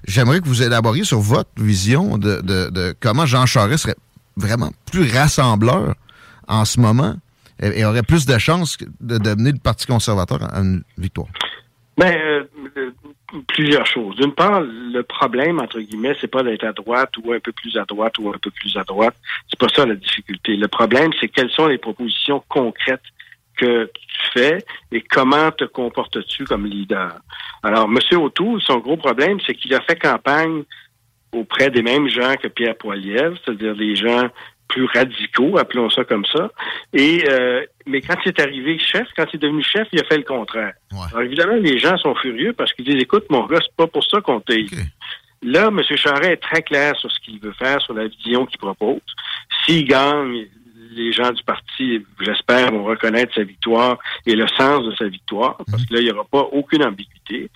J'aimerais 0.07 0.39
que 0.39 0.47
vous 0.47 0.63
élaboriez 0.63 1.03
sur 1.03 1.19
votre 1.19 1.49
vision 1.57 2.17
de, 2.17 2.95
comment 2.99 3.25
Jean 3.25 3.45
Charest 3.45 3.83
serait 3.83 3.95
vraiment 4.37 4.71
plus 4.91 5.11
rassembleur 5.11 5.95
en 6.47 6.65
ce 6.65 6.79
moment 6.79 7.15
et, 7.61 7.85
aurait 7.85 8.03
plus 8.03 8.25
de 8.25 8.37
chances 8.37 8.77
de, 9.01 9.17
devenir 9.17 9.53
le 9.53 9.59
Parti 9.59 9.85
conservateur 9.85 10.43
à 10.53 10.59
une 10.59 10.83
victoire. 10.97 11.27
Ben, 11.97 12.15
euh, 12.15 12.43
plusieurs 13.47 13.85
choses. 13.85 14.15
D'une 14.15 14.33
part, 14.33 14.61
le 14.61 15.01
problème, 15.01 15.59
entre 15.59 15.79
guillemets, 15.79 16.15
c'est 16.19 16.27
pas 16.27 16.43
d'être 16.43 16.63
à 16.63 16.73
droite 16.73 17.11
ou 17.23 17.31
un 17.31 17.39
peu 17.39 17.51
plus 17.51 17.77
à 17.77 17.85
droite 17.85 18.17
ou 18.19 18.29
un 18.29 18.37
peu 18.37 18.51
plus 18.51 18.75
à 18.77 18.83
droite. 18.83 19.15
C'est 19.49 19.59
pas 19.59 19.69
ça 19.73 19.85
la 19.85 19.95
difficulté. 19.95 20.55
Le 20.55 20.67
problème, 20.67 21.11
c'est 21.19 21.27
quelles 21.27 21.51
sont 21.51 21.67
les 21.67 21.77
propositions 21.77 22.43
concrètes 22.47 23.03
que 23.57 23.91
tu 23.93 24.31
fais 24.33 24.65
et 24.91 25.01
comment 25.01 25.51
te 25.51 25.65
comportes-tu 25.65 26.45
comme 26.45 26.65
leader. 26.65 27.13
Alors, 27.61 27.85
M. 27.85 28.19
O'Toole, 28.19 28.61
son 28.61 28.79
gros 28.79 28.97
problème, 28.97 29.39
c'est 29.45 29.53
qu'il 29.53 29.73
a 29.73 29.81
fait 29.81 29.97
campagne 29.97 30.63
auprès 31.31 31.69
des 31.69 31.81
mêmes 31.81 32.07
gens 32.07 32.35
que 32.41 32.47
Pierre 32.47 32.77
Poilievre, 32.77 33.37
c'est-à-dire 33.43 33.75
des 33.75 33.95
gens 33.95 34.29
plus 34.69 34.85
radicaux, 34.85 35.57
appelons 35.57 35.89
ça 35.89 36.05
comme 36.05 36.25
ça. 36.25 36.49
Et 36.93 37.25
euh, 37.29 37.65
mais 37.85 38.01
quand 38.01 38.15
il 38.25 38.29
est 38.29 38.39
arrivé 38.39 38.79
chef, 38.79 39.07
quand 39.17 39.25
il 39.33 39.35
est 39.35 39.39
devenu 39.39 39.63
chef, 39.63 39.87
il 39.91 39.99
a 39.99 40.03
fait 40.05 40.17
le 40.17 40.23
contraire. 40.23 40.73
Alors 40.91 41.21
évidemment, 41.21 41.55
les 41.55 41.77
gens 41.79 41.97
sont 41.97 42.15
furieux 42.15 42.53
parce 42.53 42.71
qu'ils 42.73 42.85
disent 42.85 43.01
écoute, 43.01 43.25
mon 43.29 43.45
gars, 43.45 43.59
c'est 43.61 43.75
pas 43.75 43.87
pour 43.87 44.03
ça 44.05 44.21
qu'on 44.21 44.39
t'a 44.39 44.53
Là, 45.41 45.67
M. 45.67 45.81
Charest 45.95 46.31
est 46.31 46.37
très 46.37 46.61
clair 46.61 46.95
sur 46.97 47.09
ce 47.09 47.19
qu'il 47.21 47.39
veut 47.39 47.53
faire, 47.53 47.81
sur 47.81 47.93
la 47.93 48.07
vision 48.07 48.45
qu'il 48.45 48.59
propose. 48.59 48.99
S'il 49.65 49.85
gagne, 49.85 50.47
les 50.99 51.13
gens 51.13 51.31
du 51.31 51.41
parti, 51.43 52.05
j'espère, 52.19 52.71
vont 52.71 52.83
reconnaître 52.83 53.33
sa 53.33 53.43
victoire 53.43 53.97
et 54.25 54.35
le 54.35 54.47
sens 54.57 54.83
de 54.85 54.93
sa 54.95 55.07
victoire, 55.07 55.57
parce 55.71 55.85
que 55.85 55.93
là, 55.93 56.01
il 56.01 56.05
n'y 56.05 56.11
aura 56.11 56.25
pas 56.25 56.47
aucune 56.51 56.83
ambiguïté. 56.83 57.49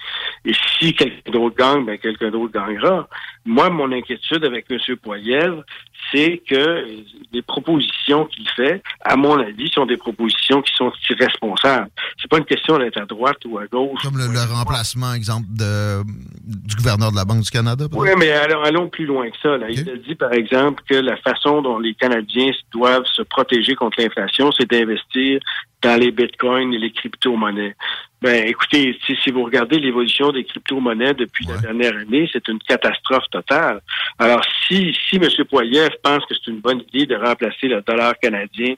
Et 0.46 0.54
si 0.80 0.94
quelqu'un 0.94 1.32
d'autre 1.32 1.56
gagne, 1.58 1.86
ben 1.86 1.98
quelqu'un 1.98 2.32
d'autre 2.32 2.54
gagnera. 2.54 3.08
Moi, 3.46 3.70
mon 3.70 3.92
inquiétude 3.92 4.46
avec 4.46 4.66
M. 4.70 4.80
Poilievre, 5.02 5.64
c'est 6.12 6.42
que 6.48 6.86
les 7.32 7.42
propositions 7.42 8.26
qu'il 8.26 8.48
fait, 8.50 8.82
à 9.02 9.16
mon 9.16 9.40
avis, 9.40 9.70
sont 9.70 9.86
des 9.86 9.98
propositions 9.98 10.62
qui 10.62 10.74
sont 10.76 10.92
irresponsables. 11.10 11.90
C'est 12.22 12.30
pas 12.30 12.38
une 12.38 12.46
question 12.46 12.78
d'être 12.78 13.02
à 13.02 13.06
droite 13.06 13.38
ou 13.46 13.58
à 13.58 13.66
gauche. 13.68 14.02
Comme 14.04 14.18
le, 14.18 14.54
remplacement, 14.54 15.14
exemple, 15.14 15.48
de, 15.50 16.04
du 16.44 16.76
gouverneur 16.76 17.12
de 17.12 17.16
la 17.16 17.26
Banque 17.26 17.42
du 17.42 17.50
Canada. 17.50 17.86
Oui, 17.92 18.10
mais 18.18 18.32
allons, 18.32 18.90
plus 18.90 19.06
loin 19.06 19.30
que 19.30 19.38
ça. 19.42 19.58
Là. 19.58 19.70
Il 19.70 19.90
a 19.90 19.96
dit, 19.96 20.16
par 20.16 20.34
exemple, 20.34 20.84
que 20.88 20.96
la 20.96 21.18
façon 21.18 21.62
dont 21.62 21.80
les 21.80 21.96
Canadiens 21.96 22.52
doivent 22.72 23.06
se 23.06 23.22
protéger 23.34 23.76
contre 23.76 24.00
l'inflation, 24.00 24.52
c'est 24.52 24.70
d'investir 24.70 25.40
dans 25.82 26.00
les 26.00 26.12
bitcoins 26.12 26.74
et 26.74 26.78
les 26.78 26.92
crypto-monnaies. 26.92 27.76
Ben, 28.22 28.48
écoutez, 28.48 28.98
si, 29.06 29.32
vous 29.32 29.44
regardez 29.44 29.80
l'évolution 29.80 30.32
des 30.32 30.46
crypto-monnaies 30.46 31.14
depuis 31.14 31.46
la 31.46 31.58
dernière 31.58 31.98
année, 31.98 32.30
c'est 32.32 32.48
une 32.48 32.60
catastrophe 32.60 33.30
totale. 33.32 33.82
Alors, 34.18 34.42
si, 34.66 34.96
si 35.10 35.18
M. 35.18 35.28
Poiliev 35.50 35.90
pense 36.02 36.26
que 36.26 36.34
c'est 36.36 36.52
une 36.52 36.62
bonne 36.62 36.82
idée 36.94 37.06
de 37.06 37.16
remplacer 37.16 37.68
le 37.68 37.82
dollar 37.82 38.14
canadien 38.22 38.76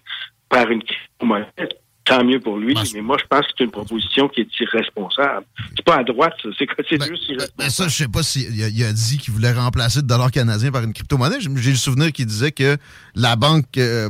par 0.50 0.72
une 0.72 0.82
crypto-monnaie, 0.82 1.70
tant 2.06 2.24
mieux 2.24 2.40
pour 2.40 2.58
lui, 2.58 2.78
mais 2.94 3.02
moi, 3.02 3.18
je 3.20 3.26
pense 3.28 3.42
que 3.42 3.54
c'est 3.58 3.64
une 3.64 3.72
proposition 3.72 4.30
qui 4.30 4.42
est 4.42 4.60
irresponsable. 4.60 5.46
C'est 5.76 5.84
pas 5.84 5.98
à 5.98 6.04
droite, 6.04 6.34
ça. 6.42 6.50
C'est 6.58 6.68
ben, 6.68 7.08
juste 7.08 7.28
irresponsable. 7.30 7.54
Ben, 7.58 7.70
ça, 7.70 7.88
je 7.88 7.96
sais 7.96 8.08
pas 8.08 8.24
s'il 8.24 8.84
a, 8.84 8.94
dit 8.94 9.18
qu'il 9.18 9.34
voulait 9.34 9.52
remplacer 9.52 10.00
le 10.00 10.08
dollar 10.08 10.32
canadien 10.32 10.72
par 10.72 10.84
une 10.84 10.94
crypto-monnaie. 10.94 11.38
J'ai 11.40 11.72
le 11.72 11.76
souvenir 11.76 12.12
qu'il 12.12 12.28
disait 12.28 12.52
que 12.52 12.78
la 13.16 13.36
Banque 13.36 13.78
euh, 13.78 14.10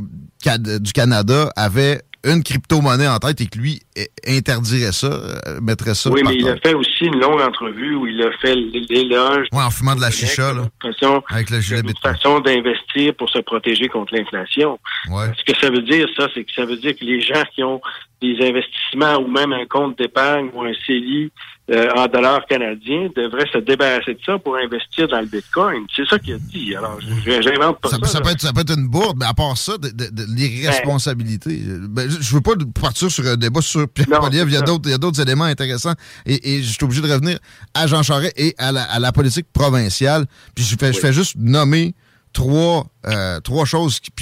du 0.78 0.92
Canada 0.92 1.50
avait 1.56 2.02
une 2.26 2.42
crypto-monnaie 2.42 3.08
en 3.08 3.18
tête 3.18 3.40
et 3.40 3.46
que 3.46 3.58
lui 3.58 3.80
interdirait 4.26 4.92
ça, 4.92 5.06
euh, 5.06 5.60
mettrait 5.62 5.94
ça. 5.94 6.10
Oui, 6.10 6.22
mais 6.24 6.34
il 6.34 6.48
a 6.48 6.56
fait 6.56 6.74
aussi 6.74 7.04
une 7.04 7.18
longue 7.20 7.40
entrevue 7.40 7.94
où 7.94 8.06
il 8.06 8.20
a 8.22 8.30
fait 8.38 8.54
l'éloge. 8.54 9.46
Oui, 9.52 9.62
en 9.62 9.70
fumant 9.70 9.94
de 9.94 10.00
la 10.00 10.10
chicha, 10.10 10.52
là. 10.52 10.68
Façon, 10.82 11.22
avec 11.30 11.50
le 11.50 11.60
gilet 11.60 11.80
une 11.80 11.94
façon 12.02 12.40
d'investir 12.40 13.14
pour 13.14 13.30
se 13.30 13.38
protéger 13.38 13.88
contre 13.88 14.14
l'inflation. 14.14 14.78
Ce 15.06 15.52
que 15.52 15.58
ça 15.60 15.70
veut 15.70 15.82
dire, 15.82 16.08
ça, 16.18 16.28
c'est 16.34 16.44
que 16.44 16.52
ça 16.52 16.64
veut 16.64 16.76
dire 16.76 16.96
que 16.96 17.04
les 17.04 17.20
gens 17.20 17.42
qui 17.54 17.62
ont 17.62 17.80
des 18.20 18.36
investissements 18.40 19.16
ou 19.18 19.28
même 19.28 19.52
un 19.52 19.66
compte 19.66 19.98
d'épargne 19.98 20.50
ou 20.54 20.62
un 20.62 20.72
CELI 20.86 21.30
euh, 21.68 21.88
en 21.96 22.06
dollars 22.06 22.46
canadiens 22.46 23.08
devraient 23.16 23.48
se 23.52 23.58
débarrasser 23.58 24.14
de 24.14 24.20
ça 24.24 24.38
pour 24.38 24.56
investir 24.56 25.08
dans 25.08 25.18
le 25.18 25.26
Bitcoin. 25.26 25.84
C'est 25.94 26.06
ça 26.06 26.16
qu'il 26.16 26.34
a 26.34 26.38
dit. 26.38 26.76
Alors, 26.76 26.98
j'invente 27.24 27.80
pas 27.80 27.88
ça. 27.88 27.98
Ça, 28.04 28.20
peut 28.20 28.30
être, 28.30 28.40
ça 28.40 28.52
peut 28.52 28.60
être 28.60 28.78
une 28.78 28.86
bourde, 28.86 29.16
mais 29.18 29.26
à 29.26 29.34
part 29.34 29.56
ça, 29.58 29.76
de, 29.76 29.88
de, 29.88 30.24
l'irresponsabilité. 30.32 31.58
Ben, 31.88 32.08
je 32.08 32.34
veux 32.34 32.40
pas 32.40 32.52
partir 32.80 33.10
sur 33.10 33.26
un 33.26 33.36
débat 33.36 33.60
sur 33.62 33.88
Pierre 33.88 34.20
Poliev. 34.20 34.48
Il 34.48 34.54
y 34.54 34.92
a 34.92 34.98
d'autres 34.98 35.20
éléments 35.20 35.44
intéressants. 35.44 35.94
Et, 36.24 36.62
je 36.62 36.72
suis 36.72 36.84
obligé 36.84 37.02
de 37.02 37.12
revenir 37.12 37.38
à 37.74 37.88
Jean 37.88 38.04
Charest 38.04 38.32
et 38.36 38.54
à 38.58 38.70
la, 38.70 39.12
politique 39.12 39.46
provinciale. 39.52 40.26
Puis 40.54 40.64
je 40.64 40.76
fais, 40.78 40.92
je 40.92 41.00
fais 41.00 41.12
juste 41.12 41.34
nommer 41.36 41.94
trois, 42.32 42.86
euh, 43.06 43.40
trois 43.40 43.64
choses 43.64 43.98
qui, 43.98 44.12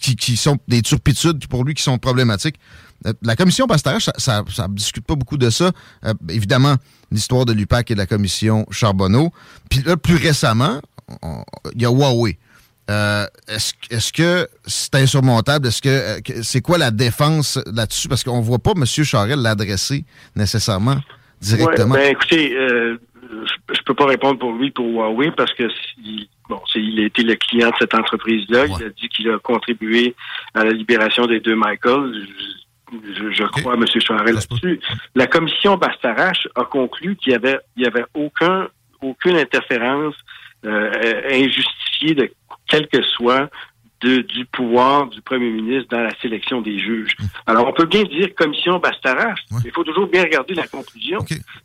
qui, 0.00 0.16
qui 0.16 0.36
sont 0.36 0.58
des 0.66 0.82
turpitudes 0.82 1.46
pour 1.46 1.64
lui 1.64 1.74
qui 1.74 1.84
sont 1.84 1.98
problématiques 1.98 2.56
la 3.22 3.36
commission 3.36 3.66
Bastarache, 3.66 4.10
ça 4.16 4.42
ne 4.42 4.74
discute 4.74 5.06
pas 5.06 5.14
beaucoup 5.14 5.36
de 5.36 5.50
ça. 5.50 5.72
évidemment, 6.28 6.76
l'histoire 7.10 7.44
de 7.44 7.52
l'UPAC 7.52 7.90
et 7.90 7.94
de 7.94 7.98
la 7.98 8.06
commission 8.06 8.66
Charbonneau. 8.70 9.30
Puis 9.70 9.82
là, 9.82 9.96
plus 9.96 10.16
récemment, 10.16 10.80
il 11.74 11.82
y 11.82 11.86
a 11.86 11.90
Huawei. 11.90 12.38
est-ce, 12.88 14.12
que 14.12 14.48
c'est 14.66 14.94
insurmontable? 14.96 15.68
Est-ce 15.68 15.82
que 15.82 16.42
c'est 16.42 16.60
quoi 16.60 16.78
la 16.78 16.90
défense 16.90 17.58
là-dessus? 17.72 18.08
Parce 18.08 18.24
qu'on 18.24 18.38
ne 18.38 18.44
voit 18.44 18.58
pas 18.58 18.72
M. 18.76 18.84
Charel 18.84 19.40
l'adresser 19.40 20.04
nécessairement 20.34 20.96
directement. 21.40 21.94
ben, 21.94 22.10
écoutez, 22.10 22.54
je 23.70 23.82
peux 23.84 23.94
pas 23.94 24.06
répondre 24.06 24.38
pour 24.38 24.52
lui, 24.52 24.70
pour 24.70 24.86
Huawei, 24.86 25.30
parce 25.32 25.52
que 25.54 25.64
bon, 26.48 26.60
il 26.74 27.00
a 27.00 27.06
été 27.06 27.22
le 27.22 27.36
client 27.36 27.68
de 27.68 27.74
cette 27.78 27.94
entreprise-là. 27.94 28.66
Il 28.66 28.84
a 28.84 28.88
dit 28.88 29.08
qu'il 29.08 29.30
a 29.30 29.38
contribué 29.38 30.14
à 30.54 30.64
la 30.64 30.70
libération 30.70 31.26
des 31.26 31.40
deux 31.40 31.54
Michael. 31.54 32.26
Je, 32.92 33.44
crois 33.44 33.74
M. 33.74 33.84
Charest 33.86 34.50
là-dessus. 34.50 34.80
La 35.14 35.26
commission 35.26 35.76
Bastarache 35.76 36.48
a 36.54 36.64
conclu 36.64 37.16
qu'il 37.16 37.32
y 37.32 37.36
avait, 37.36 37.58
il 37.76 37.84
y 37.84 37.86
avait 37.86 38.04
aucun, 38.14 38.68
aucune 39.02 39.36
interférence 39.36 40.14
euh, 40.64 40.90
injustifiée 41.30 42.14
de 42.14 42.32
quel 42.66 42.88
que 42.88 43.02
soit 43.02 43.50
du 44.00 44.46
pouvoir 44.52 45.08
du 45.08 45.20
premier 45.22 45.50
ministre 45.50 45.88
dans 45.90 46.02
la 46.02 46.16
sélection 46.20 46.60
des 46.60 46.78
juges. 46.78 47.16
Hum. 47.20 47.28
Alors, 47.46 47.66
on 47.68 47.72
peut 47.72 47.86
bien 47.86 48.04
dire 48.04 48.34
commission 48.34 48.78
Bastarache, 48.78 49.40
il 49.64 49.72
faut 49.72 49.84
toujours 49.84 50.06
bien 50.06 50.22
regarder 50.22 50.54
la 50.54 50.66
conclusion. 50.66 51.18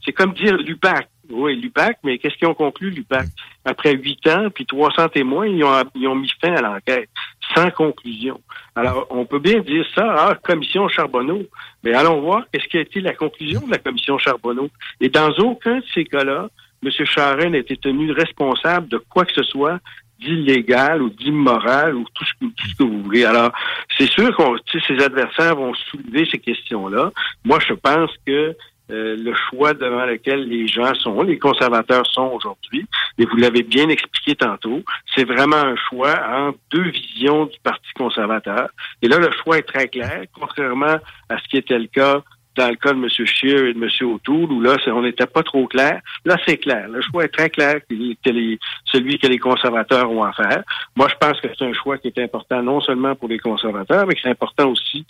C'est 0.03 0.13
comme 0.13 0.33
dire 0.33 0.57
l'UPAC. 0.57 1.09
Oui, 1.29 1.55
l'UPAC, 1.55 1.99
mais 2.03 2.17
qu'est-ce 2.17 2.35
qu'ils 2.35 2.47
ont 2.47 2.53
conclu, 2.53 2.89
l'UPAC? 2.89 3.27
Après 3.65 3.95
huit 3.95 4.27
ans, 4.27 4.49
puis 4.53 4.65
300 4.65 5.09
témoins, 5.09 5.47
ils 5.47 5.63
ont, 5.63 5.83
ils 5.95 6.07
ont 6.07 6.15
mis 6.15 6.31
fin 6.41 6.53
à 6.53 6.61
l'enquête, 6.61 7.09
sans 7.55 7.71
conclusion. 7.71 8.41
Alors, 8.75 9.07
on 9.09 9.25
peut 9.25 9.39
bien 9.39 9.59
dire 9.59 9.85
ça, 9.95 10.15
ah, 10.17 10.35
commission 10.43 10.87
Charbonneau. 10.89 11.43
Mais 11.83 11.93
allons 11.93 12.21
voir 12.21 12.43
qu'est-ce 12.51 12.67
qui 12.67 12.77
a 12.77 12.81
été 12.81 12.99
la 12.99 13.13
conclusion 13.13 13.61
de 13.61 13.71
la 13.71 13.77
commission 13.77 14.17
Charbonneau? 14.17 14.69
Et 14.99 15.09
dans 15.09 15.29
aucun 15.39 15.77
de 15.77 15.85
ces 15.93 16.03
cas-là, 16.05 16.49
M. 16.83 16.91
Charest 17.05 17.49
n'a 17.49 17.57
été 17.57 17.77
tenu 17.77 18.11
responsable 18.11 18.89
de 18.89 18.97
quoi 18.97 19.23
que 19.23 19.33
ce 19.33 19.43
soit 19.43 19.79
d'illégal 20.19 21.01
ou 21.01 21.09
d'immoral 21.09 21.95
ou 21.95 22.05
tout 22.13 22.25
ce, 22.25 22.33
tout 22.39 22.67
ce, 22.67 22.75
que 22.75 22.83
vous 22.83 23.03
voulez. 23.03 23.25
Alors, 23.25 23.51
c'est 23.97 24.09
sûr 24.09 24.35
que 24.35 24.79
ses 24.87 25.03
adversaires 25.03 25.55
vont 25.55 25.73
soulever 25.73 26.27
ces 26.29 26.39
questions-là. 26.39 27.11
Moi, 27.43 27.59
je 27.65 27.73
pense 27.73 28.11
que 28.25 28.55
euh, 28.93 29.15
le 29.17 29.33
choix 29.49 29.73
devant 29.73 30.05
lequel 30.05 30.47
les 30.47 30.67
gens 30.67 30.93
sont, 30.93 31.23
les 31.23 31.39
conservateurs 31.39 32.05
sont 32.05 32.31
aujourd'hui, 32.33 32.85
et 33.17 33.25
vous 33.25 33.37
l'avez 33.37 33.63
bien 33.63 33.89
expliqué 33.89 34.35
tantôt, 34.35 34.83
c'est 35.15 35.25
vraiment 35.25 35.57
un 35.57 35.75
choix 35.75 36.13
entre 36.31 36.59
deux 36.71 36.89
visions 36.89 37.45
du 37.45 37.57
Parti 37.63 37.91
conservateur. 37.95 38.69
Et 39.01 39.07
là, 39.07 39.17
le 39.17 39.31
choix 39.31 39.57
est 39.57 39.63
très 39.63 39.87
clair, 39.87 40.25
contrairement 40.39 40.97
à 41.29 41.37
ce 41.39 41.47
qui 41.49 41.57
était 41.57 41.79
le 41.79 41.87
cas 41.87 42.21
dans 42.55 42.69
le 42.69 42.75
cas 42.75 42.93
de 42.93 42.97
M. 42.97 43.09
Scheer 43.09 43.65
et 43.65 43.73
de 43.73 43.83
M. 43.83 43.89
O'Toole, 44.09 44.51
où 44.51 44.61
là, 44.61 44.77
on 44.87 45.01
n'était 45.01 45.25
pas 45.25 45.43
trop 45.43 45.67
clair. 45.67 46.01
Là, 46.25 46.37
c'est 46.45 46.57
clair. 46.57 46.87
Le 46.87 47.01
choix 47.01 47.25
est 47.25 47.29
très 47.29 47.49
clair, 47.49 47.79
celui 47.89 49.17
que 49.19 49.27
les 49.27 49.39
conservateurs 49.39 50.11
ont 50.11 50.23
à 50.23 50.33
faire. 50.33 50.63
Moi, 50.95 51.07
je 51.09 51.15
pense 51.15 51.39
que 51.41 51.47
c'est 51.57 51.65
un 51.65 51.73
choix 51.73 51.97
qui 51.97 52.07
est 52.07 52.19
important 52.19 52.61
non 52.61 52.81
seulement 52.81 53.15
pour 53.15 53.29
les 53.29 53.39
conservateurs, 53.39 54.05
mais 54.07 54.15
que 54.15 54.21
c'est 54.21 54.29
important 54.29 54.69
aussi 54.69 55.05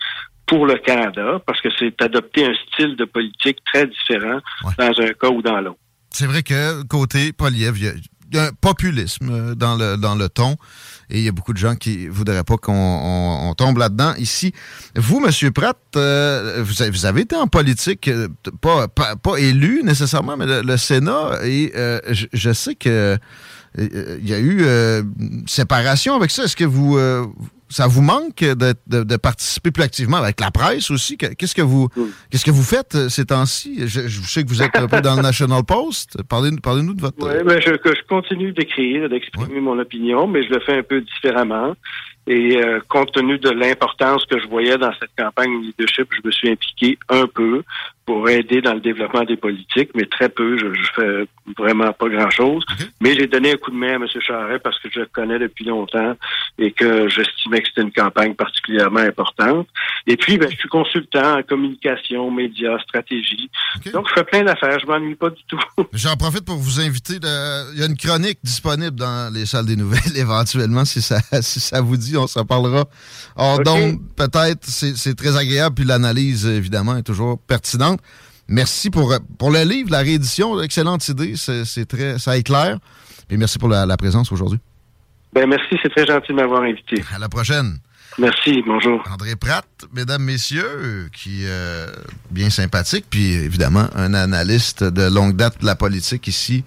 pour 0.46 0.66
le 0.66 0.76
Canada, 0.76 1.42
parce 1.46 1.62
que 1.62 1.70
c'est 1.80 2.02
adopter 2.02 2.46
un 2.46 2.54
style 2.68 2.96
de 2.96 3.06
politique 3.06 3.60
très 3.66 3.88
différent 3.88 4.40
dans 4.78 5.02
un 5.02 5.14
cas 5.14 5.30
ou 5.30 5.42
dans 5.42 5.62
l'autre. 5.62 5.78
C'est 6.10 6.28
vrai 6.28 6.44
que 6.44 6.84
côté 6.84 7.34
Poliev, 7.34 7.76
y, 8.34 8.40
a 8.40 8.46
un 8.46 8.52
populisme 8.60 9.30
euh, 9.30 9.56
dans 9.56 9.76
le, 9.76 9.98
dans 9.98 10.16
le 10.16 10.30
ton. 10.30 10.58
Et 11.10 11.20
il 11.20 11.24
y 11.24 11.28
a 11.28 11.32
beaucoup 11.32 11.54
de 11.54 11.58
gens 11.58 11.76
qui 11.76 12.08
voudraient 12.08 12.44
pas 12.44 12.58
qu'on 12.58 13.54
tombe 13.58 13.78
là-dedans 13.78 14.14
ici. 14.18 14.54
Vous, 14.96 15.20
Monsieur 15.20 15.52
Pratt, 15.52 15.78
euh, 15.96 16.64
vous, 16.64 17.06
avez 17.06 17.22
été 17.22 17.36
en 17.36 17.48
politique, 17.48 18.08
euh, 18.08 18.28
pas, 18.62 18.88
pas, 18.88 19.36
élu 19.38 19.82
nécessairement, 19.84 20.38
mais 20.38 20.64
le, 20.64 20.78
Sénat, 20.78 21.40
et 21.44 21.72
je, 22.10 22.26
je, 22.34 22.54
sais 22.54 22.76
que 22.76 23.18
il 23.78 24.28
y 24.28 24.34
a 24.34 24.40
eu 24.40 24.62
une 25.20 25.48
séparation 25.48 26.16
avec 26.16 26.32
ça. 26.32 26.44
Est-ce 26.44 26.56
que 26.56 26.64
vous 26.64 26.98
ça 27.74 27.88
vous 27.88 28.02
manque 28.02 28.40
de, 28.40 29.18
participer 29.18 29.72
plus 29.72 29.84
activement 29.84 30.18
avec 30.18 30.40
la 30.40 30.52
presse 30.52 30.92
aussi? 30.92 31.18
Qu'est-ce 31.18 31.56
que 31.56 31.62
vous 31.62 31.90
qu'est-ce 32.30 32.46
que 32.46 32.52
vous 32.52 32.64
faites 32.64 32.96
euh, 32.96 33.10
ces 33.10 33.26
temps-ci? 33.26 33.88
Je, 33.88 34.08
sais 34.08 34.44
que 34.44 34.50
vous 34.50 34.62
êtes 34.62 34.76
un 34.76 34.88
peu 34.88 35.02
dans 35.02 35.16
le 35.16 35.22
National 35.32 35.64
Post. 35.64 36.22
Parlez-nous 36.30 36.58
parlez 36.58 36.84
de 36.84 37.02
votre. 37.02 37.18
Oui, 37.20 37.44
ben 37.44 37.60
je, 37.60 37.72
je 37.72 38.08
continue 38.08 38.52
d'écrire, 38.52 39.10
d'exprimer 39.10 39.60
mon 39.60 39.80
opinion, 39.80 40.28
mais 40.28 40.44
je 40.44 40.50
le 40.50 40.60
fais 40.60 40.78
un 40.78 40.84
peu 40.84 41.02
différemment. 41.02 41.76
Et 42.26 42.58
euh, 42.58 42.80
compte 42.88 43.12
tenu 43.12 43.38
de 43.38 43.50
l'importance 43.50 44.26
que 44.26 44.40
je 44.40 44.48
voyais 44.48 44.78
dans 44.78 44.94
cette 44.98 45.12
campagne 45.18 45.60
de 45.60 45.66
leadership, 45.66 46.08
je 46.16 46.26
me 46.26 46.32
suis 46.32 46.50
impliqué 46.50 46.98
un 47.10 47.28
peu 47.28 47.64
pour 48.06 48.30
aider 48.30 48.62
dans 48.62 48.74
le 48.74 48.82
développement 48.82 49.24
des 49.24 49.38
politiques, 49.38 49.92
mais 49.96 50.06
très 50.06 50.30
peu. 50.30 50.58
Je, 50.58 50.74
je 50.74 50.92
fais 50.96 51.26
vraiment 51.58 51.94
pas 51.94 52.10
grand-chose. 52.10 52.66
Mais 53.02 53.14
j'ai 53.16 53.28
donné 53.28 53.52
un 53.52 53.58
coup 53.58 53.72
de 53.72 53.76
main 53.76 53.94
à 53.94 53.96
M. 53.96 54.08
Charret 54.20 54.60
parce 54.60 54.80
que 54.80 54.90
je 54.92 55.02
le 55.02 55.06
connais 55.06 55.40
depuis 55.40 55.66
longtemps 55.66 56.16
et 56.60 56.72
que 56.72 57.10
j'estimais 57.10 57.62
que 57.62 57.68
c'était 57.68 57.82
une 57.82 57.92
campagne 57.92 58.36
particulièrement 58.36 59.00
importante. 59.00 59.68
Et 60.06 60.18
puis, 60.18 60.38
ben, 60.38 60.50
je 60.52 60.56
suis 60.56 60.70
consultant 60.70 61.40
en 61.40 61.44
communication, 61.44 62.30
médias, 62.30 62.78
stratégie. 62.80 63.50
Donc, 63.92 64.08
je 64.10 64.14
fais 64.14 64.24
plein 64.24 64.44
d'affaires. 64.44 64.80
Je 64.80 64.86
m'ennuie 64.86 65.16
pas 65.16 65.32
du 65.32 65.42
tout. 65.48 65.60
J'en 65.94 66.16
profite 66.16 66.46
pour 66.46 66.58
vous 66.58 66.80
inviter. 66.80 67.16
Il 67.74 67.80
y 67.80 67.84
a 67.84 67.88
une 67.88 67.98
chronique 67.98 68.40
disponible 68.44 68.96
dans 68.96 69.34
les 69.34 69.46
salles 69.46 69.66
des 69.66 69.76
nouvelles, 69.76 70.02
éventuellement, 70.16 70.86
si 70.86 71.02
ça, 71.02 71.20
si 71.42 71.60
ça 71.60 71.82
vous 71.82 71.98
dit 71.98 72.18
on 72.18 72.28
s'en 72.28 72.46
parlera. 72.46 72.86
donc, 73.66 74.00
peut-être, 74.16 74.66
c'est 74.66 75.16
très 75.16 75.36
agréable, 75.38 75.76
puis 75.76 75.86
l'analyse, 75.86 76.46
évidemment, 76.46 76.98
est 76.98 77.04
toujours 77.04 77.40
pertinente. 77.40 78.00
Merci 78.48 78.90
pour, 78.90 79.14
pour 79.40 79.52
le 79.52 79.64
livre, 79.64 79.90
la 79.90 80.00
réédition, 80.00 80.62
excellente 80.62 81.08
idée, 81.08 81.36
c'est 81.36 81.86
très, 81.86 82.20
ça 82.20 82.38
éclaire. 82.38 82.78
Et 83.30 83.38
merci 83.38 83.58
pour 83.58 83.70
la, 83.70 83.98
présence 83.98 84.32
aujourd'hui. 84.32 84.60
Ben 85.34 85.48
merci, 85.48 85.76
c'est 85.82 85.90
très 85.90 86.06
gentil 86.06 86.28
de 86.30 86.34
m'avoir 86.34 86.62
invité. 86.62 87.04
À 87.14 87.20
la 87.20 87.30
prochaine. 87.30 87.78
Merci, 88.20 88.64
bonjour. 88.66 89.04
André 89.12 89.36
Pratt, 89.36 89.66
mesdames, 89.92 90.22
messieurs, 90.22 91.10
qui 91.12 91.42
euh, 91.46 91.88
bien 92.30 92.52
sympathique, 92.52 93.06
puis 93.10 93.34
évidemment 93.34 93.88
un 93.96 94.14
analyste 94.14 94.84
de 94.84 95.12
longue 95.12 95.36
date 95.36 95.62
de 95.62 95.66
la 95.66 95.76
politique 95.76 96.28
ici 96.28 96.64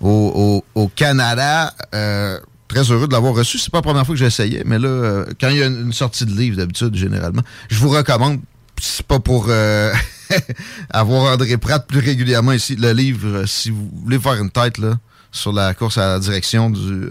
au, 0.00 0.62
Canada. 0.96 1.74
Euh, 1.94 2.38
très 2.70 2.90
heureux 2.90 3.08
de 3.08 3.12
l'avoir 3.12 3.34
reçu. 3.34 3.58
C'est 3.58 3.70
pas 3.70 3.78
la 3.78 3.82
première 3.82 4.06
fois 4.06 4.14
que 4.14 4.18
j'essayais, 4.18 4.62
mais 4.64 4.78
là, 4.78 4.88
euh, 4.88 5.26
quand 5.40 5.48
il 5.48 5.56
y 5.56 5.62
a 5.62 5.66
une, 5.66 5.92
sortie 5.92 6.24
de 6.24 6.30
livre, 6.30 6.56
d'habitude, 6.56 6.94
généralement, 6.94 7.42
je 7.68 7.76
vous 7.76 7.90
recommande, 7.90 8.40
c'est 8.80 9.06
pas 9.06 9.18
pour 9.18 9.46
euh, 9.48 9.92
avoir 10.90 11.34
André 11.34 11.58
Pratt 11.58 11.86
plus 11.86 11.98
régulièrement 11.98 12.52
ici, 12.52 12.76
le 12.76 12.92
livre, 12.92 13.26
euh, 13.26 13.46
si 13.46 13.70
vous 13.70 13.90
voulez 14.04 14.18
faire 14.18 14.34
une 14.34 14.50
tête 14.50 14.78
là, 14.78 14.94
sur 15.32 15.52
la 15.52 15.74
course 15.74 15.98
à 15.98 16.06
la 16.06 16.18
direction 16.20 16.70
du 16.70 17.08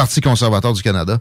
Parti 0.00 0.22
conservateur 0.22 0.72
du 0.72 0.82
Canada, 0.82 1.20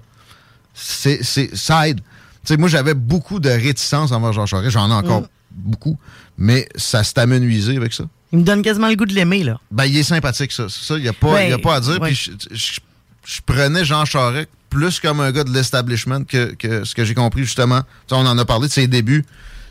c'est, 0.74 1.22
ça 1.22 1.90
aide. 1.90 2.00
sais, 2.46 2.56
moi, 2.56 2.70
j'avais 2.70 2.94
beaucoup 2.94 3.42
de 3.42 3.50
réticence 3.50 4.14
envers 4.14 4.32
Jean 4.32 4.46
Charest. 4.46 4.72
J'en 4.72 4.90
ai 4.90 4.94
encore 4.94 5.22
mm. 5.22 5.28
beaucoup. 5.52 5.98
Mais 6.38 6.70
ça 6.76 7.04
s'est 7.04 7.20
amenuisé 7.20 7.76
avec 7.76 7.92
ça. 7.92 8.06
Il 8.32 8.40
me 8.40 8.44
donne 8.46 8.62
quasiment 8.62 8.88
le 8.88 8.96
goût 8.96 9.06
de 9.06 9.14
l'aimer, 9.14 9.44
là. 9.44 9.60
Ben, 9.70 9.84
il 9.84 9.98
est 9.98 10.04
sympathique, 10.04 10.54
ça. 10.54 10.68
Ça, 10.70 10.96
il 10.96 11.02
n'y 11.02 11.10
a, 11.10 11.14
pas, 11.14 11.40
a 11.40 11.58
pas 11.58 11.76
à 11.76 11.82
dire. 11.82 12.00
Puis 12.00 12.32
je, 12.52 12.80
je 13.26 13.40
prenais 13.46 13.84
Jean 13.84 14.06
Charest 14.06 14.48
plus 14.70 15.02
comme 15.02 15.20
un 15.20 15.34
gars 15.34 15.44
de 15.44 15.52
l'establishment 15.52 16.24
que, 16.24 16.56
ce 16.86 16.96
que 16.96 17.04
j'ai 17.04 17.16
compris 17.16 17.44
justement. 17.44 17.82
on 18.12 18.26
en 18.26 18.38
a 18.38 18.46
parlé 18.46 18.70
de 18.70 18.74
ses 18.74 18.88
débuts. 18.88 19.26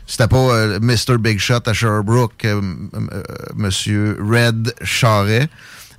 C'était 0.05 0.27
pas 0.27 0.37
euh, 0.37 0.79
Mr. 0.81 1.17
Big 1.19 1.39
Shot 1.39 1.67
à 1.67 1.73
Sherbrooke, 1.73 2.45
euh, 2.45 2.61
euh, 2.93 3.23
Monsieur 3.55 4.17
Red 4.19 4.73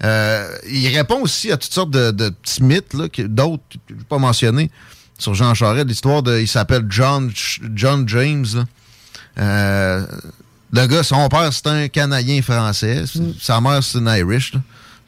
Charest. 0.00 0.64
il 0.70 0.96
répond 0.96 1.20
aussi 1.20 1.52
à 1.52 1.56
toutes 1.56 1.72
sortes 1.72 1.90
de, 1.90 2.28
petits 2.28 2.62
mythes, 2.62 2.96
d'autres, 2.96 3.62
je 3.88 3.94
ne 3.94 4.02
pas 4.02 4.18
mentionner, 4.18 4.70
sur 5.18 5.34
Jean 5.34 5.54
Charest. 5.54 5.86
L'histoire 5.86 6.22
de. 6.22 6.40
Il 6.40 6.48
s'appelle 6.48 6.86
John, 6.88 7.30
John 7.74 8.08
James. 8.08 8.66
le 9.36 10.86
gars, 10.86 11.02
son 11.02 11.28
père, 11.28 11.52
c'est 11.52 11.66
un 11.66 11.88
Canadien 11.88 12.40
français. 12.42 13.04
Mm. 13.14 13.32
Sa 13.40 13.60
mère, 13.60 13.82
c'est 13.82 13.98
une 13.98 14.08
Irish. 14.08 14.52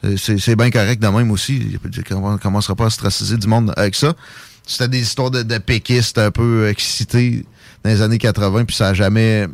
Euh, 0.04 0.16
c'est 0.16 0.56
bien 0.56 0.70
correct 0.70 1.00
de 1.00 1.08
même 1.08 1.30
aussi. 1.30 1.78
On 2.10 2.32
ne 2.32 2.36
commencera 2.38 2.74
pas 2.74 2.86
à 2.86 2.90
straciser 2.90 3.36
du 3.36 3.46
monde 3.46 3.72
avec 3.76 3.94
ça. 3.94 4.14
C'était 4.66 4.88
des 4.88 5.00
histoires 5.00 5.30
de, 5.30 5.42
de 5.42 5.58
péquistes 5.58 6.18
un 6.18 6.30
peu 6.30 6.68
excités 6.68 7.44
dans 7.84 7.90
les 7.90 8.02
années 8.02 8.18
80, 8.18 8.64
puis 8.64 8.76
ça 8.76 8.88
a 8.88 8.94
jamais. 8.94 9.46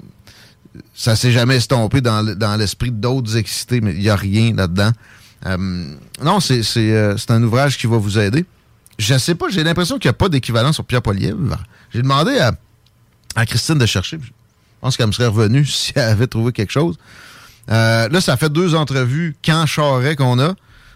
Ça 0.94 1.16
s'est 1.16 1.32
jamais 1.32 1.56
estompé 1.56 2.00
dans, 2.00 2.56
l'esprit 2.56 2.92
d'autres 2.92 3.36
excités, 3.36 3.80
mais 3.80 3.92
il 3.92 4.00
n'y 4.00 4.10
a 4.10 4.16
rien 4.16 4.54
là-dedans. 4.54 4.92
Euh, 5.46 5.56
non, 6.22 6.38
euh, 6.50 7.16
c'est 7.16 7.30
un 7.30 7.42
ouvrage 7.42 7.78
qui 7.78 7.86
va 7.86 7.96
vous 7.96 8.18
aider. 8.18 8.44
Je 8.98 9.16
sais 9.16 9.34
pas, 9.34 9.48
j'ai 9.48 9.62
l'impression 9.62 9.98
qu'il 9.98 10.08
n'y 10.08 10.14
a 10.14 10.14
pas 10.14 10.28
d'équivalent 10.28 10.72
sur 10.72 10.84
Pierre 10.84 11.02
Poilievre. 11.02 11.56
J'ai 11.92 12.02
demandé 12.02 12.38
à, 12.38 12.52
à 13.36 13.46
Christine 13.46 13.78
de 13.78 13.86
chercher. 13.86 14.18
Je 14.20 14.30
pense 14.80 14.96
qu'elle 14.96 15.06
me 15.06 15.12
serait 15.12 15.28
revenue 15.28 15.64
si 15.66 15.92
elle 15.94 16.02
avait 16.02 16.26
trouvé 16.26 16.52
quelque 16.52 16.72
chose. 16.72 16.96
Euh, 17.70 18.08
là, 18.08 18.20
ça 18.20 18.36
fait 18.36 18.50
deux 18.50 18.74
entrevues 18.74 19.36
quand 19.44 19.66
Charret 19.66 20.16
qu'on 20.16 20.38
a. 20.38 20.54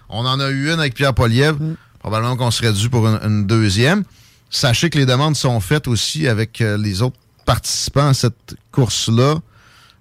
On 0.09 0.25
en 0.27 0.41
a 0.41 0.51
eu 0.51 0.73
une 0.73 0.81
avec 0.81 0.95
Pierre 0.95 1.15
Poliev. 1.15 1.57
Mm. 1.61 1.77
Probablement 1.99 2.37
qu'on 2.37 2.51
serait 2.51 2.73
dû 2.73 2.91
pour 2.91 3.07
une, 3.07 3.47
deuxième. 3.47 4.03
Sachez 4.51 4.91
que 4.91 4.99
les 4.99 5.07
demandes 5.07 5.37
sont 5.37 5.61
faites 5.61 5.87
aussi 5.87 6.27
avec 6.27 6.61
euh, 6.61 6.77
les 6.77 7.01
autres 7.03 7.17
participants 7.47 8.09
à 8.09 8.15
cette 8.15 8.57
course-là. 8.73 9.37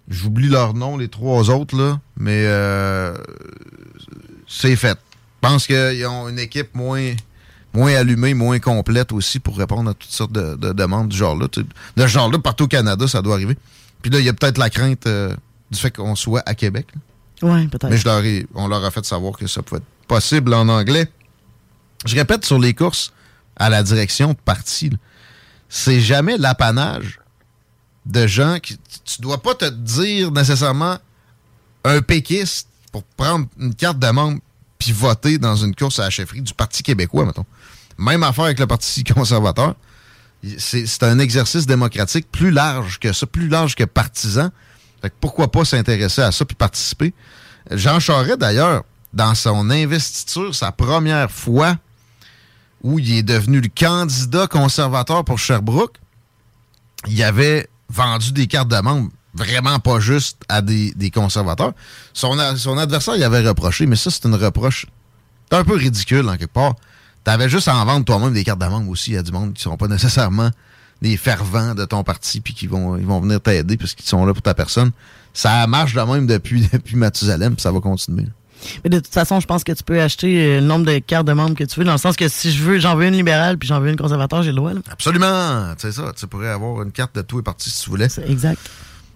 J'oublie 0.10 0.50
leur 0.50 0.74
nom, 0.74 0.98
les 0.98 1.08
trois 1.08 1.50
autres, 1.52 1.78
là, 1.78 2.00
mais 2.18 2.44
euh, 2.46 3.16
c'est 4.52 4.76
fait. 4.76 5.00
Je 5.42 5.48
pense 5.48 5.66
qu'ils 5.66 6.06
ont 6.06 6.28
une 6.28 6.38
équipe 6.38 6.76
moins, 6.76 7.14
moins 7.74 7.94
allumée, 7.96 8.34
moins 8.34 8.60
complète 8.60 9.12
aussi 9.12 9.40
pour 9.40 9.58
répondre 9.58 9.90
à 9.90 9.94
toutes 9.94 10.12
sortes 10.12 10.34
de, 10.34 10.74
demandes 10.74 11.08
du 11.08 11.18
genre-là. 11.18 11.48
De 11.48 11.66
ce 11.98 12.08
genre-là, 12.08 12.38
partout 12.38 12.66
au 12.66 12.68
Canada, 12.68 13.08
ça 13.08 13.22
doit 13.22 13.36
arriver. 13.36 13.58
Puis 14.02 14.12
là, 14.12 14.20
il 14.20 14.26
y 14.26 14.30
a 14.30 14.34
peut-être 14.34 14.58
la 14.58 14.70
crainte 14.70 15.08
euh, 15.08 15.34
du 15.72 15.80
fait 15.80 15.92
qu'on 15.92 16.16
soit 16.16 16.44
à 16.46 16.54
Québec. 16.54 16.88
Oui, 17.42 17.68
peut-être. 17.68 17.90
Mais 17.90 17.98
je 17.98 18.06
leur 18.06 18.22
on 18.54 18.68
leur 18.68 18.84
a 18.84 18.92
fait 18.92 19.06
savoir 19.06 19.38
que 19.38 19.48
ça 19.48 19.64
pouvait 19.64 19.80
être 19.80 20.08
possible 20.08 20.54
en 20.54 20.68
anglais. 20.68 21.10
Je 22.06 22.16
répète 22.16 22.46
sur 22.46 22.60
les 22.60 22.74
courses 22.74 23.14
à 23.56 23.70
la 23.70 23.84
direction 23.84 24.30
de 24.30 24.38
parti, 24.44 24.92
c'est 25.70 26.02
jamais 26.02 26.38
l'apanage 26.38 27.20
de 28.06 28.28
gens 28.28 28.60
qui. 28.60 28.78
Tu 29.06 29.22
dois 29.22 29.42
pas 29.42 29.56
te 29.56 29.66
dire 29.66 30.32
nécessairement 30.32 30.98
un 31.84 32.02
péquiste 32.02 32.68
pour 32.92 33.04
prendre 33.04 33.48
une 33.60 33.74
carte 33.74 34.00
de 34.00 34.10
membre 34.10 34.40
puis 34.78 34.92
voter 34.92 35.38
dans 35.38 35.56
une 35.56 35.76
course 35.76 36.00
à 36.00 36.04
la 36.04 36.10
chefferie 36.10 36.42
du 36.42 36.54
Parti 36.54 36.84
québécois, 36.84 37.26
mettons. 37.26 37.46
Même 37.98 38.24
affaire 38.24 38.46
avec 38.46 38.60
le 38.60 38.68
Parti 38.68 39.04
conservateur. 39.16 39.76
C'est 40.58 41.04
un 41.04 41.20
exercice 41.20 41.68
démocratique 41.68 42.28
plus 42.32 42.50
large 42.50 43.00
que 43.00 43.14
ça, 43.14 43.28
plus 43.28 43.48
large 43.48 43.76
que 43.76 43.84
partisan. 43.84 44.50
Fait 45.02 45.14
pourquoi 45.20 45.52
pas 45.52 45.66
s'intéresser 45.66 46.22
à 46.22 46.32
ça 46.32 46.46
puis 46.46 46.56
participer? 46.56 47.14
Jean 47.70 48.00
Charest, 48.00 48.40
d'ailleurs, 48.40 48.84
dans 49.14 49.36
son 49.36 49.70
investiture, 49.70 50.56
sa 50.56 50.72
première 50.72 51.30
fois 51.30 51.78
où 52.84 52.98
il 52.98 53.14
est 53.14 53.24
devenu 53.24 53.62
le 53.62 53.70
candidat 53.70 54.48
conservateur 54.48 55.24
pour 55.24 55.38
Sherbrooke, 55.38 55.98
il 57.08 57.22
avait 57.22 57.70
vendu 57.90 58.32
des 58.32 58.48
cartes 58.48 58.70
de 58.70 58.80
membres 58.80 59.12
vraiment 59.34 59.80
pas 59.80 60.00
juste 60.00 60.42
à 60.50 60.62
des, 60.62 61.12
conservateurs. 61.14 61.74
Son, 62.14 62.38
son 62.58 62.78
adversaire 62.78 63.16
il 63.16 63.24
avait 63.24 63.48
reproché, 63.48 63.86
mais 63.86 63.96
ça, 63.96 64.10
c'est 64.12 64.26
une 64.26 64.36
reproche 64.36 64.86
un 65.52 65.64
peu 65.64 65.76
ridicule 65.76 66.28
en 66.28 66.38
quelque 66.38 66.54
part. 66.54 66.76
T'avais 67.24 67.50
juste 67.50 67.68
à 67.68 67.76
en 67.76 67.86
vendre 67.86 68.06
toi-même 68.06 68.34
des 68.34 68.44
cartes 68.44 68.60
de 68.60 68.66
membres 68.66 68.90
aussi 68.90 69.16
à 69.16 69.22
du 69.22 69.32
monde 69.32 69.54
qui 69.54 69.60
ne 69.60 69.64
seront 69.64 69.78
pas 69.78 69.88
nécessairement 69.90 70.50
des 71.02 71.18
fervents 71.18 71.74
de 71.74 71.86
ton 71.86 72.04
parti 72.04 72.42
puis 72.42 72.54
qui 72.54 72.68
vont, 72.68 72.98
ils 72.98 73.06
vont 73.06 73.20
venir 73.20 73.42
t'aider 73.42 73.78
parce 73.78 73.94
qu'ils 73.94 74.06
sont 74.06 74.26
là 74.26 74.34
pour 74.34 74.42
ta 74.42 74.54
personne. 74.54 74.92
Ça 75.34 75.66
marche 75.68 75.94
de 75.94 76.02
même 76.02 76.28
depuis, 76.28 76.68
depuis 76.74 76.96
Mathusalem, 76.96 77.58
ça 77.58 77.72
va 77.72 77.80
continuer. 77.80 78.28
Mais 78.84 78.92
de 78.92 79.00
toute 79.00 79.14
façon, 79.14 79.40
je 79.40 79.48
pense 79.48 79.64
que 79.64 79.72
tu 79.72 79.84
peux 79.84 80.00
acheter 80.00 80.46
euh, 80.46 80.60
le 80.60 80.68
nombre 80.68 80.86
de 80.86 81.00
cartes 81.00 81.26
de 81.26 81.34
membres 81.34 81.56
que 81.56 81.64
tu 81.64 81.80
veux, 81.80 81.86
dans 81.86 81.94
le 81.94 81.98
sens 81.98 82.16
que 82.16 82.28
si 82.28 82.52
je 82.52 82.64
veux, 82.64 82.78
j'en 82.80 82.96
veux 82.96 83.06
une 83.06 83.16
libérale 83.16 83.58
puis 83.58 83.68
j'en 83.68 83.80
veux 83.80 83.90
une 83.90 83.96
conservateur, 83.96 84.44
j'ai 84.44 84.52
le 84.52 84.58
droit. 84.58 84.74
Absolument, 84.92 85.74
c'est 85.80 85.92
ça. 85.92 86.12
Tu 86.16 86.28
pourrais 86.28 86.50
avoir 86.50 86.84
une 86.84 86.92
carte 86.92 87.16
de 87.16 87.24
tous 87.24 87.38
les 87.38 87.44
partis 87.44 87.72
si 87.72 87.84
tu 87.84 87.90
voulais. 87.90 88.08
exact. 88.28 88.60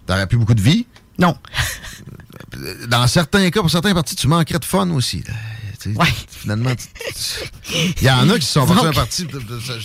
T'aurais 0.06 0.26
plus 0.26 0.38
beaucoup 0.38 0.54
de 0.54 0.60
vie? 0.60 0.86
Non. 1.18 1.36
dans 2.88 3.06
certains 3.06 3.50
cas, 3.50 3.60
pour 3.60 3.70
certains 3.70 3.94
partis, 3.94 4.16
tu 4.16 4.28
manquerais 4.28 4.58
de 4.58 4.64
fun 4.64 4.90
aussi. 4.90 5.24
Ouais. 5.94 6.06
Finalement, 6.28 6.70
il 8.00 8.02
y 8.02 8.10
en 8.10 8.28
a 8.28 8.38
qui 8.38 8.46
se 8.46 8.54
sont 8.54 8.66
partis 8.66 8.86
un 8.86 8.92
parti, 8.92 9.26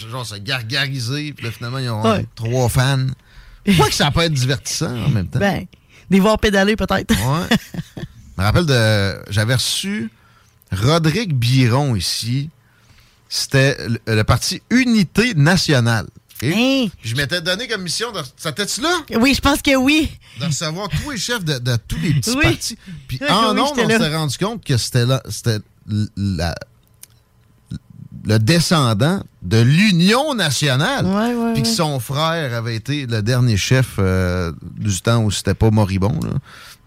genre 0.10 0.26
se 0.26 0.36
gargariser, 0.36 1.34
puis 1.34 1.46
là, 1.46 1.52
finalement, 1.52 1.78
ils 1.78 1.90
ont 1.90 2.26
trois 2.36 2.70
fans. 2.70 3.08
Quoi 3.78 3.88
que 3.88 3.94
ça 3.94 4.10
peut 4.10 4.22
être 4.22 4.34
divertissant 4.34 4.96
en 4.96 5.10
même 5.10 5.28
temps. 5.28 5.40
Ben, 5.40 5.66
des 6.10 6.20
voir 6.20 6.40
pédaler 6.40 6.76
peut-être. 6.76 7.12
Ouais. 7.12 7.58
Je 7.98 8.02
me 8.38 8.44
rappelle 8.44 8.66
de. 8.66 9.32
J'avais 9.32 9.54
reçu 9.54 10.10
Rodrigue 10.72 11.34
Biron 11.34 11.96
ici. 11.96 12.50
C'était 13.30 13.78
le, 14.08 14.24
parti 14.24 14.62
Unité 14.72 15.34
Nationale. 15.36 16.08
Hein? 16.44 16.88
Je 17.04 17.16
m'étais 17.16 17.42
donné 17.42 17.68
comme 17.68 17.84
mission 17.84 18.12
de. 18.12 18.20
Ça 18.38 18.52
tu 18.52 18.82
là? 18.82 18.98
Oui, 19.20 19.34
je 19.36 19.42
pense 19.42 19.62
que 19.62 19.76
oui. 19.76 20.10
De 20.40 20.46
recevoir 20.46 20.90
tous 20.90 21.12
les 21.12 21.18
chefs 21.18 21.44
de, 21.44 21.78
tous 21.88 21.98
les 22.00 22.14
petits 22.14 22.36
partis. 22.36 22.78
Puis 23.08 23.20
en 23.30 23.58
on 23.58 23.76
s'est 23.76 24.16
rendu 24.16 24.38
compte 24.38 24.64
que 24.64 24.78
c'était 24.78 25.06
là. 25.06 25.22
C'était 25.30 25.60
la, 26.18 26.56
le 28.26 28.40
descendant 28.40 29.24
de 29.42 29.62
l'Union 29.62 30.34
nationale. 30.34 31.06
puis 31.54 31.64
que 31.64 31.68
son 31.68 32.00
frère 32.00 32.54
avait 32.54 32.76
été 32.76 33.06
le 33.08 33.22
dernier 33.22 33.58
chef 33.58 33.96
euh, 34.00 34.52
du 34.78 35.02
temps 35.02 35.24
où 35.24 35.32
c'était 35.32 35.54
pas 35.54 35.72
moribond. 35.72 36.20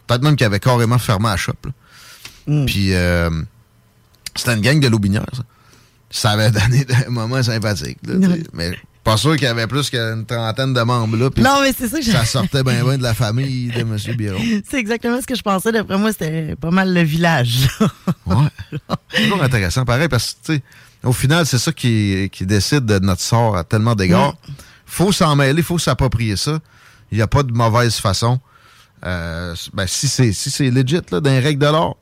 Peut-être 0.07 0.23
même 0.23 0.37
qu'il 0.37 0.47
avait 0.47 0.61
carrément 0.61 0.99
fermé 0.99 1.29
la 1.29 1.37
shop. 1.37 1.55
Mm. 2.47 2.67
Puis 2.67 2.95
euh, 2.95 3.31
c'était 4.35 4.55
une 4.55 4.61
gang 4.61 4.81
de 4.81 4.89
lobinières, 4.89 5.27
ça. 5.33 5.43
Ça 6.11 6.31
avait 6.31 6.51
donné 6.61 6.85
des 6.85 7.09
moments 7.09 7.43
sympathiques. 7.43 7.99
mais 8.53 8.79
pas 9.05 9.19
sûr 9.19 9.37
qu'il 9.37 9.45
y 9.45 9.47
avait 9.47 9.67
plus 9.67 9.91
qu'une 9.91 10.25
trentaine 10.27 10.73
de 10.73 10.81
membres 10.81 11.17
là. 11.17 11.29
Non, 11.37 11.61
mais 11.63 11.75
c'est 11.77 11.89
ça 11.89 11.99
que 11.99 12.05
Ça 12.05 12.25
sortait 12.25 12.63
bien 12.63 12.83
bien 12.83 12.97
de 12.97 13.03
la 13.03 13.13
famille 13.13 13.69
de 13.69 13.81
M. 13.81 13.97
Biron. 14.17 14.41
C'est 14.69 14.79
exactement 14.79 15.21
ce 15.21 15.27
que 15.27 15.35
je 15.35 15.43
pensais. 15.43 15.71
D'après 15.71 15.99
moi, 15.99 16.11
c'était 16.11 16.57
pas 16.57 16.71
mal 16.71 16.93
le 16.93 17.03
village. 17.03 17.69
ouais. 18.27 18.37
Toujours 19.15 19.43
intéressant. 19.43 19.85
Pareil, 19.85 20.09
parce 20.09 20.33
que, 20.33 20.47
tu 20.47 20.55
sais, 20.55 20.63
au 21.05 21.13
final, 21.13 21.45
c'est 21.45 21.59
ça 21.59 21.71
qui, 21.71 22.31
qui, 22.33 22.47
décide 22.47 22.87
de 22.87 22.99
notre 22.99 23.21
sort 23.21 23.59
à 23.59 23.65
tellement 23.65 23.95
d'égards. 23.95 24.37
Il 24.49 24.53
mm. 24.53 24.57
faut 24.87 25.13
s'en 25.13 25.37
mêler, 25.37 25.59
il 25.59 25.65
faut 25.65 25.79
s'approprier 25.79 26.37
ça. 26.37 26.59
Il 27.13 27.19
n'y 27.19 27.23
a 27.23 27.27
pas 27.27 27.43
de 27.43 27.53
mauvaise 27.53 27.97
façon. 27.97 28.41
Euh, 29.05 29.55
ben, 29.75 29.87
si 29.87 30.09
c'est 30.09 30.33
si 30.33 30.51
c'est 30.51 30.71
legit, 30.71 31.01
là, 31.11 31.21
dans 31.21 31.31
les 31.31 31.41
règles 31.41 31.61
de 31.61 31.67
l'art. 31.67 31.97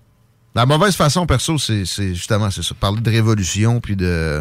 La 0.54 0.66
mauvaise 0.66 0.94
façon, 0.94 1.26
perso, 1.26 1.58
c'est 1.58 1.84
justement 2.14 2.50
c'est 2.50 2.62
ça. 2.62 2.74
Parler 2.78 3.00
de 3.00 3.10
révolution 3.10 3.80
puis 3.80 3.96
de 3.96 4.40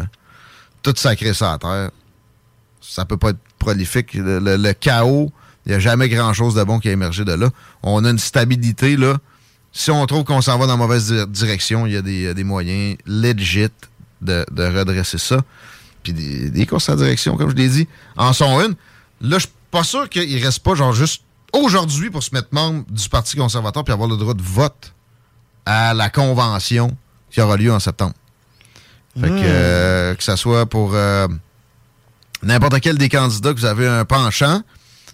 tout 0.82 0.94
sacré 0.96 1.34
ça 1.34 1.54
à 1.54 1.58
terre. 1.58 1.90
Ça 2.82 3.04
peut 3.04 3.16
pas 3.16 3.30
être 3.30 3.38
prolifique. 3.58 4.10
Le, 4.14 4.72
chaos, 4.72 5.32
il 5.64 5.70
n'y 5.70 5.74
a 5.74 5.78
jamais 5.78 6.08
grand-chose 6.08 6.54
de 6.54 6.64
bon 6.64 6.80
qui 6.80 6.88
a 6.88 6.92
émergé 6.92 7.24
de 7.24 7.32
là. 7.32 7.48
On 7.82 8.04
a 8.04 8.10
une 8.10 8.18
stabilité, 8.18 8.96
là. 8.96 9.18
Si 9.72 9.90
on 9.90 10.04
trouve 10.06 10.24
qu'on 10.24 10.42
s'en 10.42 10.58
va 10.58 10.66
dans 10.66 10.72
la 10.72 10.76
mauvaise 10.76 11.10
direction, 11.28 11.86
il 11.86 11.92
y 11.92 11.96
a 11.96 12.02
des, 12.02 12.44
moyens 12.44 12.98
legit 13.06 13.68
de, 14.20 14.44
redresser 14.58 15.18
ça. 15.18 15.40
Puis 16.02 16.12
des, 16.12 16.50
des 16.50 16.66
courses 16.66 16.88
à 16.88 16.96
direction, 16.96 17.36
comme 17.36 17.50
je 17.50 17.54
l'ai 17.54 17.68
dit, 17.68 17.88
en 18.16 18.32
sont 18.32 18.60
une. 18.60 18.74
Là, 19.22 19.38
je 19.38 19.46
suis 19.46 19.54
pas 19.70 19.84
sûr 19.84 20.08
qu'il 20.08 20.44
reste 20.44 20.58
pas 20.60 20.74
genre 20.74 20.92
juste 20.92 21.22
aujourd'hui 21.52 22.10
pour 22.10 22.22
se 22.22 22.34
mettre 22.34 22.48
membre 22.52 22.84
du 22.90 23.08
Parti 23.08 23.36
conservateur 23.36 23.84
puis 23.84 23.92
avoir 23.92 24.08
le 24.08 24.16
droit 24.16 24.34
de 24.34 24.42
vote 24.42 24.92
à 25.64 25.94
la 25.94 26.10
convention 26.10 26.96
qui 27.30 27.40
aura 27.40 27.56
lieu 27.56 27.72
en 27.72 27.80
septembre. 27.80 28.14
Fait 29.20 29.28
que, 29.28 29.32
hmm. 29.32 29.42
euh, 29.44 30.14
que 30.14 30.22
ça 30.22 30.36
soit 30.36 30.66
pour 30.66 30.94
euh, 30.94 31.28
n'importe 32.42 32.80
quel 32.80 32.98
des 32.98 33.08
candidats 33.08 33.52
que 33.52 33.58
vous 33.58 33.64
avez 33.64 33.86
un 33.86 34.04
penchant, 34.04 34.62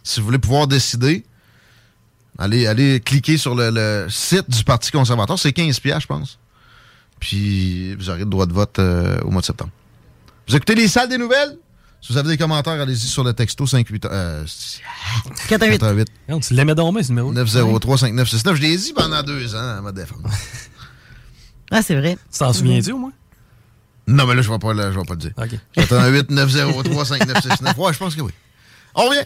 si 0.03 0.21
vous 0.21 0.27
voulez 0.27 0.39
pouvoir 0.39 0.67
décider, 0.67 1.25
allez, 2.39 2.67
allez 2.67 3.01
cliquer 3.01 3.37
sur 3.37 3.55
le, 3.55 4.07
site 4.09 4.49
du 4.49 4.65
Parti 4.65 4.91
conservateur. 4.91 5.39
C'est 5.39 5.53
15 5.53 5.81
piastres, 5.81 6.03
je 6.03 6.07
pense. 6.07 6.39
Puis 7.21 7.95
vous 7.97 8.11
aurez 8.11 8.21
le 8.21 8.27
droit 8.27 8.47
de 8.47 8.53
vote 8.53 8.79
euh, 8.79 9.19
au 9.23 9.31
mois 9.31 9.41
de 9.41 9.47
septembre. 9.47 9.71
Vous 10.49 10.57
écoutez 10.57 10.75
les 10.75 10.89
salles 10.89 11.09
des 11.09 11.19
nouvelles? 11.19 11.59
Si 12.01 12.13
vous 12.13 12.19
avez 12.19 12.29
des 12.29 12.39
commentaires, 12.39 12.81
allez-y 12.81 13.09
sur 13.09 13.25
le 13.25 13.33
texto 13.33 13.67
58... 13.67 14.05
Euh, 14.07 14.45
418. 15.49 16.09
tu 16.41 16.55
l'aimais 16.55 16.75
dans 16.77 16.93
ce 17.03 17.09
numéro. 17.09 17.33
903 17.33 17.99
5969. 17.99 18.57
Je 18.57 18.63
l'ai 18.63 18.77
dit 18.77 18.93
pendant 18.93 19.23
deux 19.23 19.55
ans 19.57 19.79
à 19.79 19.81
ma 19.81 19.91
défense. 19.91 20.19
ah, 21.73 21.83
c'est 21.83 21.97
vrai. 21.97 22.17
Tu 22.33 22.39
t'en 22.39 22.53
souviens-tu 22.53 22.93
au 22.93 22.99
moins? 22.99 23.13
Non, 24.09 24.27
mais 24.27 24.35
là, 24.35 24.43
je 24.43 24.49
ne 24.49 24.55
vais, 24.55 24.59
pas 24.59 24.73
le 24.73 25.17
dire. 25.17 25.33
OK. 25.37 25.59
88 25.75 26.31
903 26.31 27.05
5969. 27.05 27.77
Ouais, 27.77 27.93
je 27.93 27.99
pense 27.99 28.15
que 28.15 28.23
oui. 28.23 28.33
On 28.95 29.05
revient. 29.07 29.25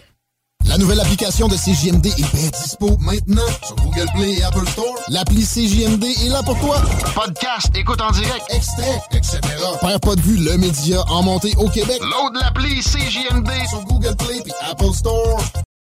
La 0.66 0.76
nouvelle 0.78 1.00
application 1.00 1.48
de 1.48 1.54
CJMD 1.54 2.06
est 2.06 2.34
bien 2.34 2.48
dispo 2.50 2.96
maintenant 2.98 3.46
sur 3.64 3.76
Google 3.76 4.06
Play 4.14 4.38
et 4.38 4.42
Apple 4.42 4.66
Store. 4.68 4.94
L'appli 5.08 5.44
CJMD 5.44 6.04
est 6.04 6.28
là 6.28 6.42
pour 6.42 6.58
toi. 6.60 6.80
Podcast, 7.14 7.70
écoute 7.74 8.00
en 8.00 8.10
direct, 8.10 8.44
extrait, 8.50 9.00
etc. 9.12 9.40
Père 9.80 10.00
pas 10.00 10.16
de 10.16 10.20
vue, 10.20 10.36
le 10.36 10.56
média 10.58 11.02
en 11.08 11.22
montée 11.22 11.52
au 11.56 11.68
Québec. 11.68 12.00
Load 12.00 12.40
l'appli 12.40 12.80
CJMD 12.80 13.50
sur 13.68 13.84
Google 13.84 14.16
Play 14.16 14.38
et 14.46 14.70
Apple 14.70 14.92
Store. 14.94 15.42